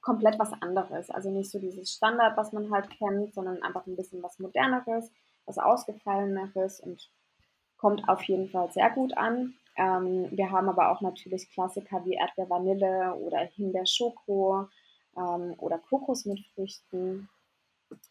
[0.00, 1.10] komplett was anderes.
[1.10, 5.10] Also nicht so dieses Standard, was man halt kennt, sondern einfach ein bisschen was Moderneres,
[5.46, 7.10] was Ausgefalleneres und
[7.76, 9.54] kommt auf jeden Fall sehr gut an.
[9.76, 14.68] Ähm, wir haben aber auch natürlich Klassiker wie Erdbeer Vanille oder Himbeer Schoko
[15.16, 17.28] ähm, oder Kokos mit Früchten.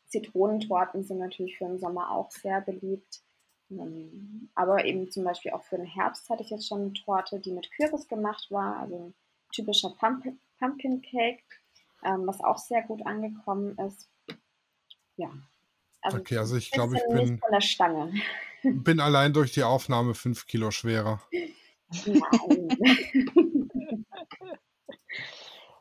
[0.08, 3.22] Zitronentorten sind natürlich für den Sommer auch sehr beliebt.
[3.70, 7.40] Ähm, aber eben zum Beispiel auch für den Herbst hatte ich jetzt schon eine Torte,
[7.40, 9.14] die mit Kürbis gemacht war, also ein
[9.54, 11.44] typischer Pumpkin, Pumpkin Cake,
[12.04, 14.10] ähm, was auch sehr gut angekommen ist.
[15.18, 15.30] Ja.
[16.02, 18.14] Also okay, also ich glaube, ich bin von der Stange.
[18.64, 21.22] Bin allein durch die Aufnahme fünf Kilo schwerer.
[22.06, 22.18] Nein.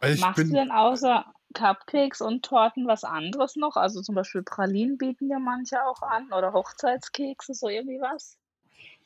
[0.21, 1.25] Machst bin, du denn außer
[1.57, 3.77] Cupcakes und Torten was anderes noch?
[3.77, 8.39] Also zum Beispiel Pralinen bieten ja manche auch an oder Hochzeitskekse, so irgendwie was?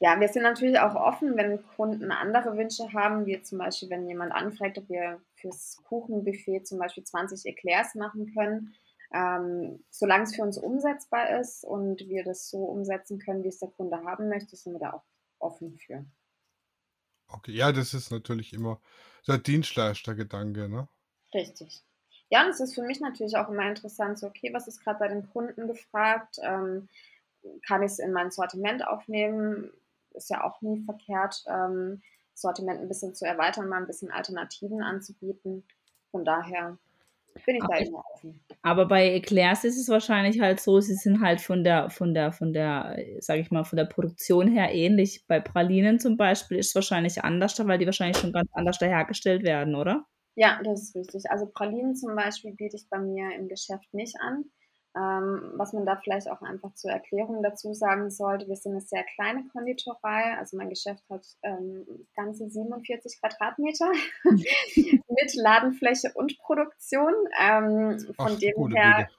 [0.00, 4.08] Ja, wir sind natürlich auch offen, wenn Kunden andere Wünsche haben, wie zum Beispiel, wenn
[4.08, 8.74] jemand anfragt, ob wir fürs Kuchenbuffet zum Beispiel 20 Eclairs machen können.
[9.12, 13.58] Ähm, solange es für uns umsetzbar ist und wir das so umsetzen können, wie es
[13.58, 15.04] der Kunde haben möchte, sind wir da auch
[15.38, 16.04] offen für.
[17.28, 18.80] Okay, ja, das ist natürlich immer
[19.26, 20.88] der Dienstleistergedanke, ne?
[21.34, 21.84] Richtig.
[22.30, 25.00] Ja, und es ist für mich natürlich auch immer interessant, so, okay, was ist gerade
[25.00, 26.36] bei den Kunden gefragt?
[26.42, 26.88] Ähm,
[27.66, 29.70] kann ich es in mein Sortiment aufnehmen?
[30.12, 32.02] Ist ja auch nie verkehrt, ähm,
[32.34, 35.64] Sortiment ein bisschen zu erweitern, mal ein bisschen Alternativen anzubieten.
[36.10, 36.78] Von daher
[37.46, 38.40] bin ich aber, da immer offen.
[38.62, 42.32] Aber bei Eclairs ist es wahrscheinlich halt so, sie sind halt von der, von der,
[42.32, 45.24] von der, sag ich mal, von der Produktion her ähnlich.
[45.26, 49.42] Bei Pralinen zum Beispiel ist es wahrscheinlich anders, weil die wahrscheinlich schon ganz anders hergestellt
[49.42, 50.06] werden, oder?
[50.40, 51.30] Ja, das ist richtig.
[51.30, 54.46] Also Pralinen zum Beispiel biete ich bei mir im Geschäft nicht an.
[54.96, 58.80] Ähm, was man da vielleicht auch einfach zur Erklärung dazu sagen sollte, wir sind eine
[58.80, 63.92] sehr kleine Konditorei, also mein Geschäft hat ähm, ganze 47 Quadratmeter
[64.24, 67.12] mit Ladenfläche und Produktion.
[67.38, 69.10] Ähm, von Ach, dem her,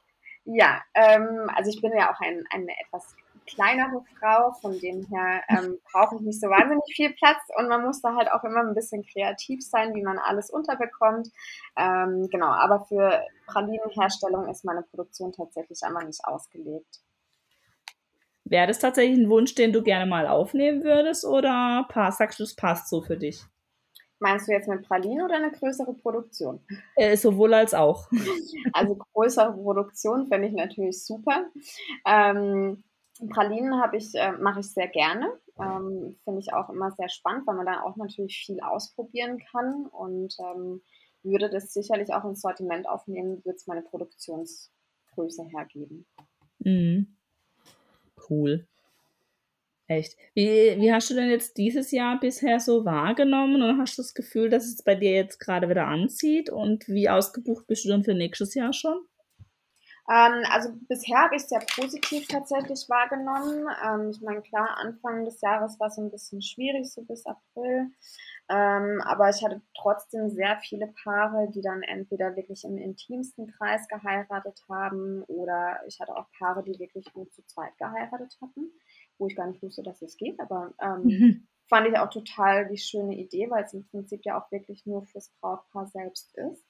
[0.46, 3.16] ja, ähm, also ich bin ja auch ein, eine etwas
[3.54, 7.84] kleinere Frau, von dem her ähm, brauche ich nicht so wahnsinnig viel Platz und man
[7.84, 11.30] muss da halt auch immer ein bisschen kreativ sein, wie man alles unterbekommt.
[11.78, 17.02] Ähm, genau, aber für Pralinenherstellung ist meine Produktion tatsächlich einmal nicht ausgelegt.
[18.46, 22.44] Wäre das tatsächlich ein Wunsch, den du gerne mal aufnehmen würdest oder passt, sagst du,
[22.44, 23.46] es passt so für dich?
[24.20, 26.60] Meinst du jetzt mit Pralinen oder eine größere Produktion?
[26.96, 28.08] Äh, sowohl als auch.
[28.74, 31.46] Also größere Produktion finde ich natürlich super.
[32.06, 32.84] Ähm,
[33.30, 35.32] Pralinen ich, äh, mache ich sehr gerne.
[35.60, 39.86] Ähm, finde ich auch immer sehr spannend, weil man dann auch natürlich viel ausprobieren kann
[39.86, 40.82] und ähm,
[41.24, 46.06] würde das sicherlich auch ins Sortiment aufnehmen, würde es meine Produktionsgröße hergeben.
[46.60, 47.16] Mhm.
[48.30, 48.66] Cool.
[49.88, 50.16] Echt.
[50.34, 54.14] Wie, wie hast du denn jetzt dieses Jahr bisher so wahrgenommen und hast du das
[54.14, 56.50] Gefühl, dass es bei dir jetzt gerade wieder anzieht?
[56.50, 58.98] Und wie ausgebucht bist du dann für nächstes Jahr schon?
[60.12, 63.66] Ähm, also bisher habe ich es sehr positiv tatsächlich wahrgenommen.
[63.86, 67.92] Ähm, ich meine, klar, Anfang des Jahres war es ein bisschen schwierig, so bis April.
[68.50, 73.88] Ähm, aber ich hatte trotzdem sehr viele Paare, die dann entweder wirklich im intimsten Kreis
[73.88, 78.70] geheiratet haben oder ich hatte auch Paare, die wirklich nur zu zweit geheiratet hatten,
[79.18, 80.38] wo ich gar nicht wusste, dass es geht.
[80.42, 81.48] Aber ähm, mhm.
[81.70, 85.04] fand ich auch total die schöne Idee, weil es im Prinzip ja auch wirklich nur
[85.04, 86.66] fürs Brautpaar selbst ist.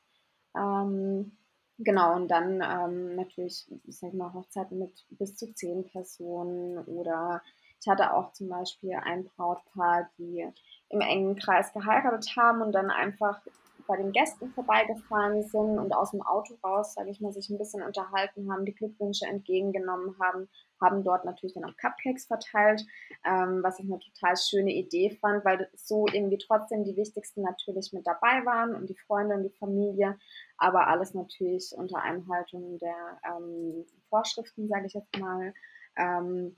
[0.56, 1.38] Ähm,
[1.78, 7.42] Genau, und dann ähm, natürlich, ich sag mal, Hochzeiten mit bis zu zehn Personen oder
[7.82, 10.48] ich hatte auch zum Beispiel ein Brautpaar, die
[10.90, 13.42] im engen Kreis geheiratet haben und dann einfach
[13.88, 17.58] bei den Gästen vorbeigefahren sind und aus dem Auto raus, sage ich mal, sich ein
[17.58, 20.48] bisschen unterhalten haben, die Glückwünsche entgegengenommen haben,
[20.82, 22.86] haben dort natürlich dann auch Cupcakes verteilt,
[23.26, 27.94] ähm, was ich eine total schöne Idee fand, weil so irgendwie trotzdem die wichtigsten natürlich
[27.94, 30.18] mit dabei waren und die Freunde und die Familie,
[30.58, 35.54] aber alles natürlich unter Einhaltung der ähm, Vorschriften, sage ich jetzt mal.
[35.96, 36.56] Ähm,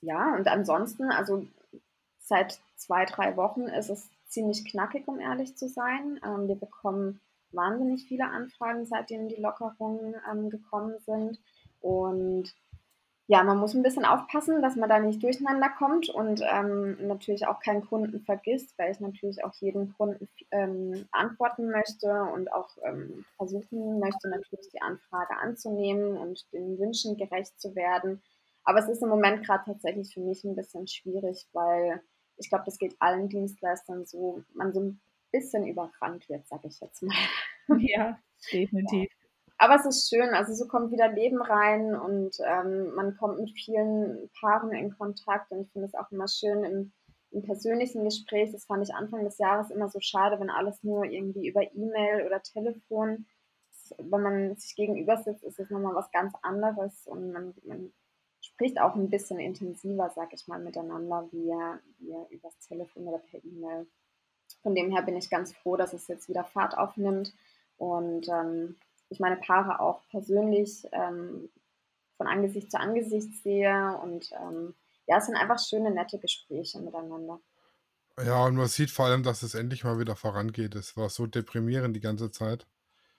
[0.00, 1.46] ja, und ansonsten, also
[2.18, 6.18] seit zwei, drei Wochen ist es ziemlich knackig, um ehrlich zu sein.
[6.24, 7.20] Ähm, wir bekommen
[7.52, 11.38] wahnsinnig viele Anfragen, seitdem die Lockerungen ähm, gekommen sind.
[11.80, 12.54] Und
[13.30, 17.46] ja, man muss ein bisschen aufpassen, dass man da nicht durcheinander kommt und ähm, natürlich
[17.46, 22.70] auch keinen Kunden vergisst, weil ich natürlich auch jeden Kunden ähm, antworten möchte und auch
[22.82, 28.20] ähm, versuchen möchte, natürlich die Anfrage anzunehmen und den Wünschen gerecht zu werden.
[28.64, 32.02] Aber es ist im Moment gerade tatsächlich für mich ein bisschen schwierig, weil
[32.36, 36.80] ich glaube, das geht allen Dienstleistern so, man so ein bisschen überrannt wird, sage ich
[36.80, 37.14] jetzt mal.
[37.78, 38.18] Ja,
[38.52, 39.08] definitiv.
[39.08, 39.19] Ja.
[39.62, 43.50] Aber es ist schön, also so kommt wieder Leben rein und ähm, man kommt mit
[43.50, 46.92] vielen Paaren in Kontakt und ich finde es auch immer schön im,
[47.30, 48.52] im, persönlichen Gespräch.
[48.52, 52.24] Das fand ich Anfang des Jahres immer so schade, wenn alles nur irgendwie über E-Mail
[52.24, 53.26] oder Telefon,
[53.98, 57.92] wenn man sich gegenüber sitzt, ist es nochmal was ganz anderes und man, man
[58.40, 61.52] spricht auch ein bisschen intensiver, sag ich mal, miteinander, wie,
[61.98, 63.86] wie übers Telefon oder per E-Mail.
[64.62, 67.34] Von dem her bin ich ganz froh, dass es jetzt wieder Fahrt aufnimmt
[67.76, 68.76] und ähm,
[69.10, 71.50] ich meine Paare auch persönlich ähm,
[72.16, 74.74] von Angesicht zu Angesicht sehe und ähm,
[75.06, 77.40] ja, es sind einfach schöne, nette Gespräche miteinander.
[78.24, 80.74] Ja, und man sieht vor allem, dass es endlich mal wieder vorangeht.
[80.74, 82.66] Es war so deprimierend die ganze Zeit.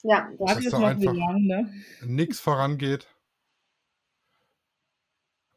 [0.03, 1.73] Ja, das dass da einfach ne?
[2.03, 3.07] nichts vorangeht.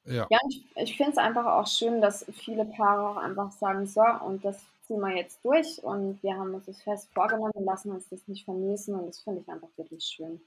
[0.07, 3.87] Ja, ja ich, ich finde es einfach auch schön, dass viele Paare auch einfach sagen,
[3.87, 7.65] so, und das ziehen wir jetzt durch und wir haben uns das fest vorgenommen und
[7.65, 10.41] lassen uns das nicht vermiesen und das finde ich einfach wirklich schön.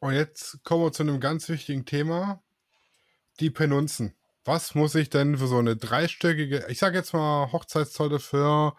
[0.00, 2.42] Und jetzt kommen wir zu einem ganz wichtigen Thema,
[3.40, 4.14] die Penunzen.
[4.44, 8.74] Was muss ich denn für so eine dreistöckige, ich sage jetzt mal Hochzeitszolle für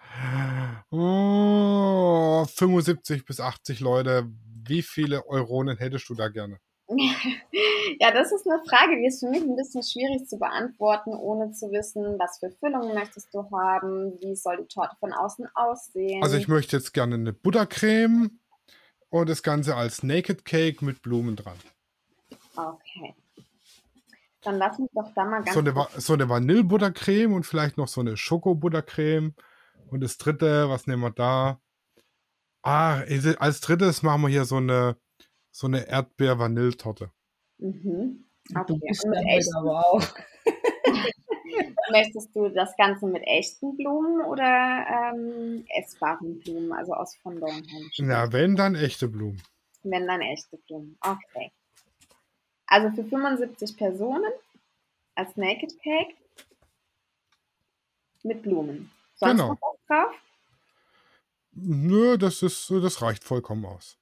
[0.91, 4.29] oh, 75 bis 80 Leute,
[4.65, 6.59] wie viele Euronen hättest du da gerne?
[7.99, 11.51] Ja, das ist eine Frage, die ist für mich ein bisschen schwierig zu beantworten, ohne
[11.51, 16.23] zu wissen, was für Füllungen möchtest du haben, wie soll die Torte von außen aussehen.
[16.23, 18.39] Also ich möchte jetzt gerne eine Buttercreme
[19.09, 21.57] und das Ganze als Naked Cake mit Blumen dran.
[22.55, 23.15] Okay.
[24.41, 27.87] Dann lass mich doch da mal ganz so eine, so eine Vanillebuttercreme und vielleicht noch
[27.87, 29.33] so eine Schokobuttercreme.
[29.87, 31.61] Und das dritte, was nehmen wir da?
[32.61, 33.01] Ah,
[33.39, 34.97] als drittes machen wir hier so eine
[35.53, 37.11] so eine Erdbeer-Vanilletorte.
[37.59, 38.25] Mhm.
[38.53, 38.79] Okay.
[39.55, 40.01] aber auch.
[41.91, 47.67] Möchtest du das Ganze mit echten Blumen oder ähm, essbaren Blumen, also aus Fondant?
[47.99, 49.41] Na, wenn dann echte Blumen.
[49.83, 51.51] Wenn dann echte Blumen, okay.
[52.65, 54.31] Also für 75 Personen
[55.15, 56.15] als Naked Cake
[58.23, 58.91] mit Blumen.
[59.15, 59.49] Sonst genau.
[59.49, 60.15] noch was drauf?
[61.51, 63.99] Nö, das ist, das reicht vollkommen aus.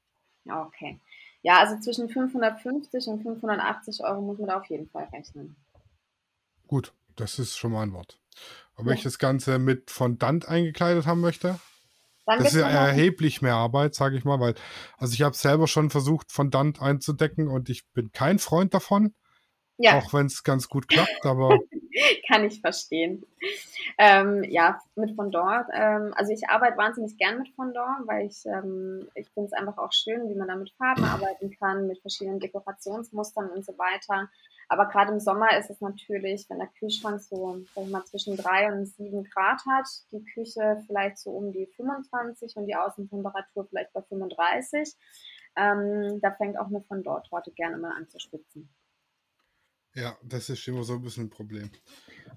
[0.49, 0.99] Okay.
[1.43, 5.55] Ja, also zwischen 550 und 580 Euro muss man da auf jeden Fall rechnen.
[6.67, 8.19] Gut, das ist schon mal ein Wort.
[8.75, 8.89] Aber ja.
[8.89, 11.59] wenn ich das Ganze mit Fondant eingekleidet haben möchte,
[12.25, 14.53] Dann das ist ja erheblich mehr Arbeit, sage ich mal, weil,
[14.97, 19.15] also ich habe selber schon versucht, Fondant einzudecken und ich bin kein Freund davon.
[19.81, 19.97] Ja.
[19.97, 21.57] Auch wenn es ganz gut klappt, aber.
[22.27, 23.25] Kann ich verstehen.
[23.97, 25.67] Ähm, ja, mit Fondant.
[25.73, 29.77] Ähm, also ich arbeite wahnsinnig gern mit Fondant, weil ich, ähm, ich finde es einfach
[29.77, 34.29] auch schön, wie man da mit Farben arbeiten kann, mit verschiedenen Dekorationsmustern und so weiter.
[34.69, 38.37] Aber gerade im Sommer ist es natürlich, wenn der Kühlschrank so, sag ich mal, zwischen
[38.37, 43.65] drei und sieben Grad hat, die Küche vielleicht so um die 25 und die Außentemperatur
[43.65, 44.95] vielleicht bei 35.
[45.57, 48.69] Ähm, da fängt auch eine Fondant-Torte gerne mal an zu spitzen.
[49.93, 51.69] Ja, das ist immer so ein bisschen ein Problem.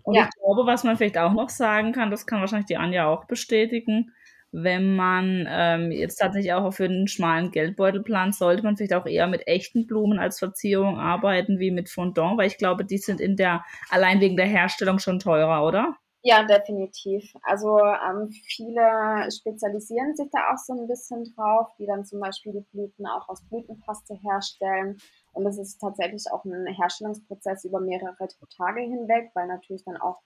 [0.03, 0.25] Und ja.
[0.25, 3.27] ich glaube, was man vielleicht auch noch sagen kann, das kann wahrscheinlich die Anja auch
[3.27, 4.11] bestätigen,
[4.57, 9.07] wenn man ähm, jetzt tatsächlich auch für einen schmalen Geldbeutel plant, sollte man vielleicht auch
[9.07, 13.21] eher mit echten Blumen als Verzierung arbeiten wie mit Fondant, weil ich glaube, die sind
[13.21, 15.97] in der, allein wegen der Herstellung schon teurer, oder?
[16.23, 17.35] Ja, definitiv.
[17.43, 22.53] Also ähm, viele spezialisieren sich da auch so ein bisschen drauf, die dann zum Beispiel
[22.53, 24.97] die Blüten auch aus Blütenpaste herstellen.
[25.35, 28.17] Und es ist tatsächlich auch ein Herstellungsprozess über mehrere
[28.57, 30.21] Tage hinweg, weil natürlich dann auch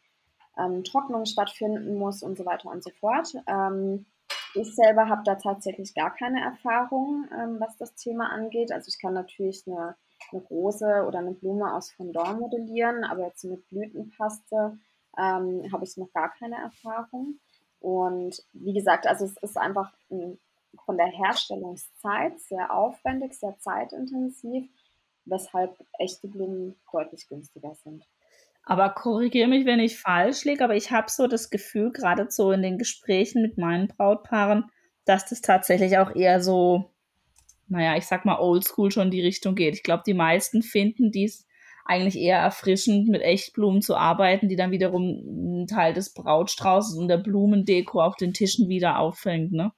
[0.58, 3.32] ähm, Trocknung stattfinden muss und so weiter und so fort.
[3.46, 4.06] Ähm,
[4.54, 8.72] ich selber habe da tatsächlich gar keine Erfahrung, ähm, was das Thema angeht.
[8.72, 9.96] Also ich kann natürlich eine,
[10.32, 14.78] eine Rose oder eine Blume aus Fondant modellieren, aber jetzt mit Blütenpaste
[15.18, 17.38] ähm, habe ich noch gar keine Erfahrung.
[17.80, 20.38] Und wie gesagt, also es ist einfach ein,
[20.84, 24.68] von der Herstellungszeit sehr aufwendig, sehr zeitintensiv
[25.28, 28.04] weshalb echte Blumen deutlich günstiger sind.
[28.64, 32.52] Aber korrigiere mich, wenn ich falsch liege, aber ich habe so das Gefühl, gerade so
[32.52, 34.70] in den Gesprächen mit meinen Brautpaaren,
[35.06, 36.90] dass das tatsächlich auch eher so,
[37.66, 39.74] naja, ich sag mal, oldschool schon die Richtung geht.
[39.74, 41.46] Ich glaube, die meisten finden dies
[41.86, 47.08] eigentlich eher erfrischend, mit Echtblumen zu arbeiten, die dann wiederum einen Teil des Brautstraußes und
[47.08, 49.72] der Blumendeko auf den Tischen wieder auffängt, ne?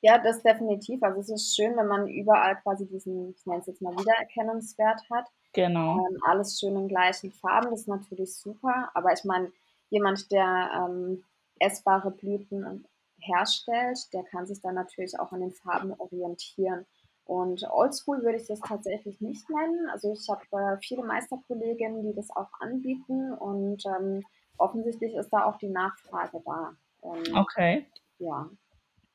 [0.00, 1.02] Ja, das definitiv.
[1.02, 5.02] Also es ist schön, wenn man überall quasi diesen, ich nenne es jetzt mal Wiedererkennungswert
[5.10, 5.26] hat.
[5.52, 5.98] Genau.
[5.98, 8.90] Ähm, alles schön in gleichen Farben, das ist natürlich super.
[8.94, 9.50] Aber ich meine,
[9.90, 11.24] jemand, der ähm,
[11.58, 12.86] essbare Blüten
[13.20, 16.86] herstellt, der kann sich dann natürlich auch an den Farben orientieren.
[17.24, 19.90] Und Oldschool würde ich das tatsächlich nicht nennen.
[19.90, 24.22] Also ich habe äh, viele Meisterkolleginnen, die das auch anbieten und ähm,
[24.56, 26.72] offensichtlich ist da auch die Nachfrage da.
[27.02, 27.86] Okay.
[28.18, 28.48] Ja,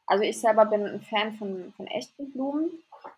[0.05, 2.71] also ich selber bin ein Fan von, von echten Blumen.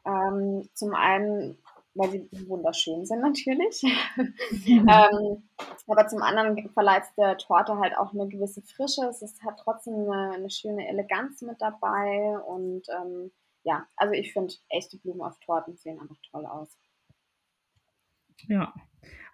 [0.05, 1.57] Ähm, zum einen,
[1.93, 3.83] weil sie wunderschön sind natürlich.
[4.67, 5.43] ähm,
[5.87, 9.05] aber zum anderen verleiht der Torte halt auch eine gewisse Frische.
[9.05, 12.37] Es ist, hat trotzdem eine, eine schöne Eleganz mit dabei.
[12.47, 13.31] Und ähm,
[13.63, 16.77] ja, also ich finde, echte Blumen auf Torten sehen einfach toll aus.
[18.47, 18.73] Ja.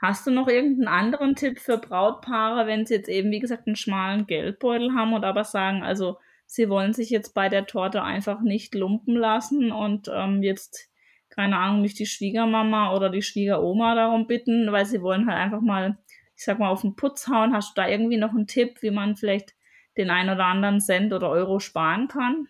[0.02, 3.76] Hast du noch irgendeinen anderen Tipp für Brautpaare, wenn sie jetzt eben, wie gesagt, einen
[3.76, 6.18] schmalen Geldbeutel haben und aber sagen, also
[6.52, 10.90] sie wollen sich jetzt bei der Torte einfach nicht lumpen lassen und ähm, jetzt,
[11.30, 15.62] keine Ahnung, nicht die Schwiegermama oder die Schwiegeroma darum bitten, weil sie wollen halt einfach
[15.62, 15.98] mal,
[16.36, 17.54] ich sag mal, auf den Putz hauen.
[17.54, 19.56] Hast du da irgendwie noch einen Tipp, wie man vielleicht
[19.96, 22.50] den ein oder anderen Cent oder Euro sparen kann?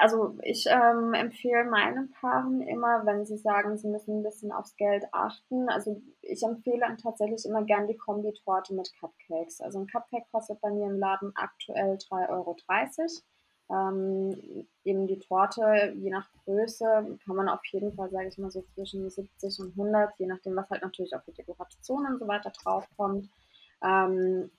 [0.00, 4.74] Also ich ähm, empfehle meinen Paaren immer, wenn sie sagen, sie müssen ein bisschen aufs
[4.76, 5.68] Geld achten.
[5.68, 9.60] Also ich empfehle tatsächlich immer gern die Kombitorte mit Cupcakes.
[9.60, 12.56] Also ein Cupcake kostet bei mir im Laden aktuell 3,30 Euro.
[13.70, 18.50] Ähm, eben die Torte, je nach Größe, kann man auf jeden Fall, sage ich mal,
[18.50, 22.26] so zwischen 70 und 100, je nachdem, was halt natürlich auch für Dekoration und so
[22.26, 23.28] weiter draufkommt.
[23.84, 24.50] Ähm,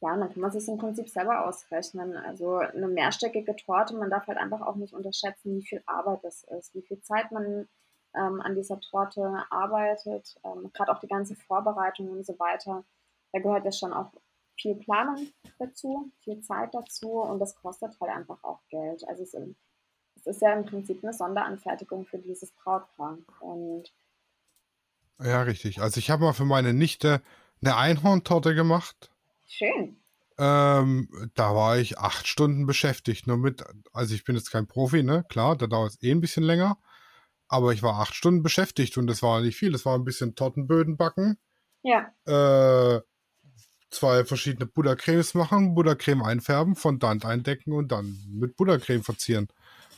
[0.00, 2.16] ja, und dann kann man sich im Prinzip selber ausrechnen.
[2.16, 6.44] Also eine mehrstöckige Torte, man darf halt einfach auch nicht unterschätzen, wie viel Arbeit das
[6.44, 7.66] ist, wie viel Zeit man
[8.14, 12.84] ähm, an dieser Torte arbeitet, ähm, gerade auch die ganze Vorbereitung und so weiter.
[13.32, 14.10] Da gehört ja schon auch
[14.58, 15.28] viel Planung
[15.58, 19.06] dazu, viel Zeit dazu und das kostet halt einfach auch Geld.
[19.08, 19.34] Also es,
[20.16, 23.18] es ist ja im Prinzip eine Sonderanfertigung für dieses Brautpaar.
[23.40, 23.92] Und
[25.22, 25.80] ja, richtig.
[25.80, 27.22] Also ich habe mal für meine Nichte
[27.62, 29.10] eine Einhorntorte gemacht
[29.46, 30.02] Schön.
[30.38, 33.26] Ähm, da war ich acht Stunden beschäftigt.
[33.26, 35.24] Nur mit, also ich bin jetzt kein Profi, ne?
[35.28, 36.78] Klar, da dauert es eh ein bisschen länger.
[37.48, 39.72] Aber ich war acht Stunden beschäftigt und das war nicht viel.
[39.72, 41.38] Das war ein bisschen Tortenböden backen.
[41.82, 42.12] Ja.
[42.26, 43.00] Äh,
[43.90, 49.48] zwei verschiedene Buttercremes machen, Buttercreme einfärben, Fondant eindecken und dann mit Buttercreme verzieren.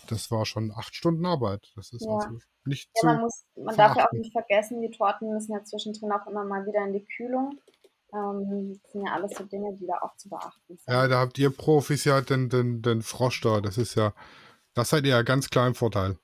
[0.08, 1.72] Das war schon acht Stunden Arbeit.
[1.74, 2.12] Das ist ja.
[2.12, 3.06] also nicht ja, zu.
[3.06, 6.44] Man, muss, man darf ja auch nicht vergessen, die Torten müssen ja zwischendrin auch immer
[6.44, 7.58] mal wieder in die Kühlung.
[8.12, 10.82] Ähm, das sind ja alles so Dinge, die da auch zu beachten sind.
[10.86, 13.60] Ja, da habt ihr Profis ja den, den, den Froster.
[13.60, 14.14] Das ist ja,
[14.74, 16.18] das seid ihr ja ganz klar im Vorteil.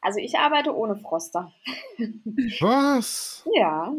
[0.00, 1.52] Also ich arbeite ohne Froster.
[2.60, 3.44] Was?
[3.54, 3.92] ja.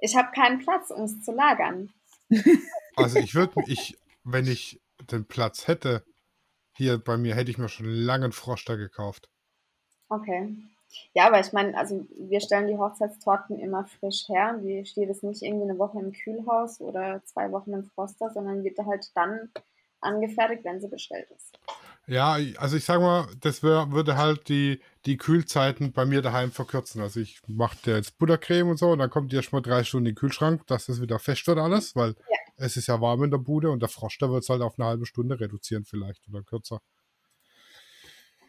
[0.00, 1.92] Ich habe keinen Platz, um es zu lagern.
[2.94, 4.78] Also ich würde, ich, wenn ich
[5.10, 6.04] den Platz hätte,
[6.76, 9.30] hier bei mir hätte ich mir schon lange einen Froster gekauft.
[10.10, 10.54] Okay.
[11.14, 14.58] Ja, aber ich meine, also wir stellen die Hochzeitstorten immer frisch her.
[14.62, 18.64] Die steht es nicht irgendwie eine Woche im Kühlhaus oder zwei Wochen im Froster, sondern
[18.64, 19.50] wird halt dann
[20.00, 21.58] angefertigt, wenn sie bestellt ist.
[22.08, 26.50] Ja, also ich sag mal, das wär, würde halt die, die Kühlzeiten bei mir daheim
[26.50, 27.00] verkürzen.
[27.00, 30.06] Also ich mache jetzt Buttercreme und so und dann kommt die erst mal drei Stunden
[30.06, 32.38] in den Kühlschrank, dass das wieder fest wird alles, weil ja.
[32.56, 34.88] es ist ja warm in der Bude und der Froster wird es halt auf eine
[34.88, 36.80] halbe Stunde reduzieren vielleicht oder kürzer.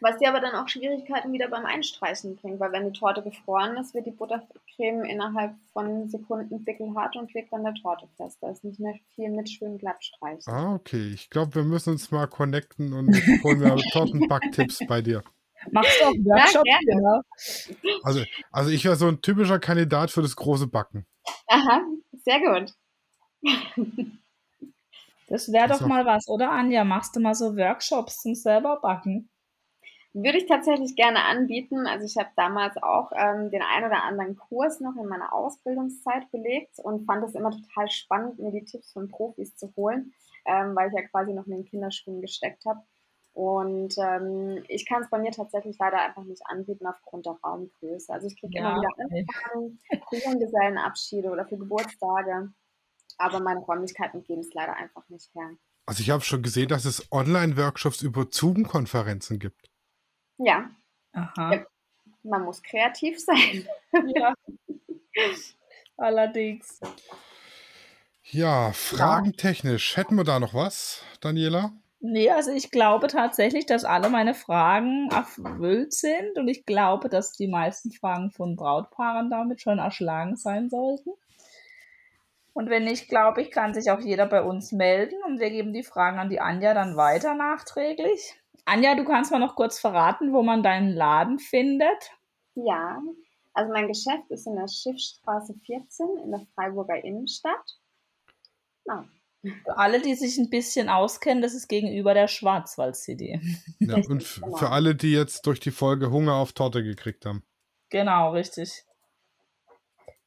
[0.04, 3.78] Was dir aber dann auch Schwierigkeiten wieder beim Einstreichen bringt, weil wenn die Torte gefroren
[3.78, 8.36] ist, wird die Buttercreme innerhalb von Sekunden wickelhart und klebt an der Torte fest.
[8.42, 10.52] Da ist nicht mehr viel mit schön glatt streichen.
[10.52, 11.12] Ah, okay.
[11.14, 15.24] Ich glaube, wir müssen uns mal connecten und holen wir Tortenbacktipps bei dir.
[15.70, 16.64] Machst du auch Workshop?
[16.66, 17.22] Ja, genau.
[18.02, 21.06] Also, also ich wäre so ein typischer Kandidat für das große Backen.
[21.46, 21.80] Aha,
[22.12, 22.74] sehr gut.
[25.28, 26.84] Das wäre doch mal was, oder Anja?
[26.84, 29.30] Machst du mal so Workshops zum selber backen?
[30.16, 31.88] Würde ich tatsächlich gerne anbieten.
[31.88, 36.30] Also ich habe damals auch ähm, den ein oder anderen Kurs noch in meiner Ausbildungszeit
[36.30, 40.14] belegt und fand es immer total spannend, mir die Tipps von Profis zu holen,
[40.46, 42.80] ähm, weil ich ja quasi noch in den Kinderschuhen gesteckt habe.
[43.32, 48.12] Und ähm, ich kann es bei mir tatsächlich leider einfach nicht anbieten aufgrund der Raumgröße.
[48.12, 48.70] Also ich kriege ja.
[48.70, 52.52] immer wieder Anfragen für Junggesellenabschiede oder für Geburtstage,
[53.18, 55.50] aber meine Räumlichkeiten geben es leider einfach nicht her.
[55.86, 59.73] Also ich habe schon gesehen, dass es Online-Workshops über Zoom-Konferenzen gibt.
[60.38, 60.70] Ja.
[61.12, 61.64] Aha.
[62.22, 63.68] Man muss kreativ sein.
[64.16, 64.34] Ja.
[65.96, 66.80] Allerdings.
[68.24, 69.96] Ja, fragentechnisch.
[69.96, 71.72] Hätten wir da noch was, Daniela?
[72.00, 77.32] Nee, also ich glaube tatsächlich, dass alle meine Fragen erfüllt sind und ich glaube, dass
[77.32, 81.10] die meisten Fragen von Brautpaaren damit schon erschlagen sein sollten.
[82.52, 85.72] Und wenn nicht, glaube ich, kann sich auch jeder bei uns melden und wir geben
[85.72, 88.36] die Fragen an die Anja dann weiter nachträglich.
[88.64, 92.12] Anja, du kannst mal noch kurz verraten, wo man deinen Laden findet.
[92.54, 93.00] Ja,
[93.52, 97.78] also mein Geschäft ist in der Schiffstraße 14 in der Freiburger Innenstadt.
[98.86, 99.04] Ja.
[99.42, 103.40] Für alle, die sich ein bisschen auskennen, das ist gegenüber der Schwarzwald-CD.
[103.78, 104.56] Ja, und genau.
[104.56, 107.44] für alle, die jetzt durch die Folge Hunger auf Torte gekriegt haben.
[107.90, 108.84] Genau, richtig.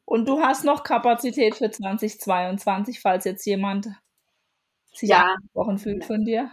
[0.06, 3.90] Und du hast noch Kapazität für 2022, falls jetzt jemand
[4.94, 5.34] sich ja.
[5.34, 6.52] angesprochen fühlt von dir?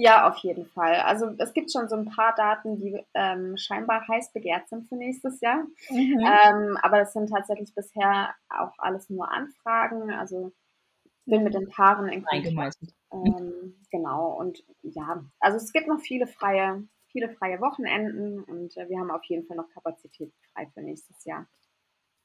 [0.00, 0.94] Ja, auf jeden Fall.
[1.00, 4.94] Also es gibt schon so ein paar Daten, die ähm, scheinbar heiß begehrt sind für
[4.94, 5.64] nächstes Jahr.
[5.90, 6.20] Mhm.
[6.20, 10.12] Ähm, aber das sind tatsächlich bisher auch alles nur Anfragen.
[10.12, 10.52] Also
[11.26, 12.76] bin mit den Paaren in Kontakt.
[13.12, 14.38] Ähm, genau.
[14.38, 19.10] Und ja, also es gibt noch viele freie, viele freie Wochenenden und äh, wir haben
[19.10, 21.48] auf jeden Fall noch Kapazität frei für nächstes Jahr.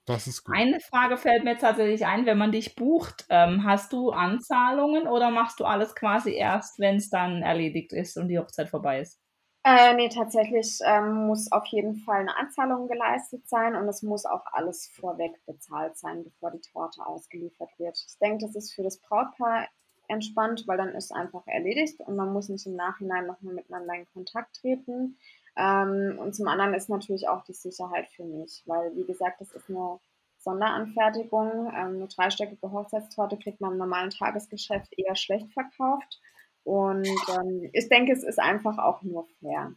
[0.05, 0.55] Das ist gut.
[0.55, 5.29] Eine Frage fällt mir tatsächlich ein, wenn man dich bucht, ähm, hast du Anzahlungen oder
[5.31, 9.19] machst du alles quasi erst, wenn es dann erledigt ist und die Hochzeit vorbei ist?
[9.65, 14.25] Äh, nee, tatsächlich ähm, muss auf jeden Fall eine Anzahlung geleistet sein und es muss
[14.25, 17.97] auch alles vorweg bezahlt sein, bevor die Torte ausgeliefert wird.
[18.05, 19.69] Ich denke, das ist für das Brautpaar
[20.09, 24.05] entspannt, weil dann ist einfach erledigt und man muss nicht im Nachhinein nochmal miteinander in
[24.07, 25.17] Kontakt treten.
[25.55, 29.51] Ähm, und zum anderen ist natürlich auch die Sicherheit für mich, weil, wie gesagt, das
[29.51, 29.99] ist eine
[30.39, 31.67] Sonderanfertigung.
[31.67, 36.19] Ähm, eine dreistöckige Hochzeitstorte kriegt man im normalen Tagesgeschäft eher schlecht verkauft.
[36.63, 39.73] Und ähm, ich denke, es ist einfach auch nur fair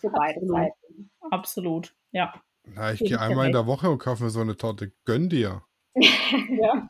[0.00, 0.56] für beide Absolut.
[0.56, 1.10] Seiten.
[1.30, 2.34] Absolut, ja.
[2.74, 4.92] Na, ich gehe einmal in der Woche und kaufe mir so eine Torte.
[5.04, 5.62] Gönn dir.
[5.94, 6.88] ja.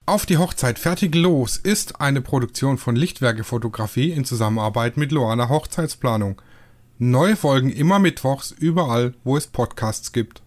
[0.04, 5.48] Auf die Hochzeit fertig los ist eine Produktion von Lichtwerke Fotografie in Zusammenarbeit mit Loana
[5.48, 6.42] Hochzeitsplanung.
[7.04, 10.40] Neue Folgen immer mittwochs überall, wo es Podcasts gibt.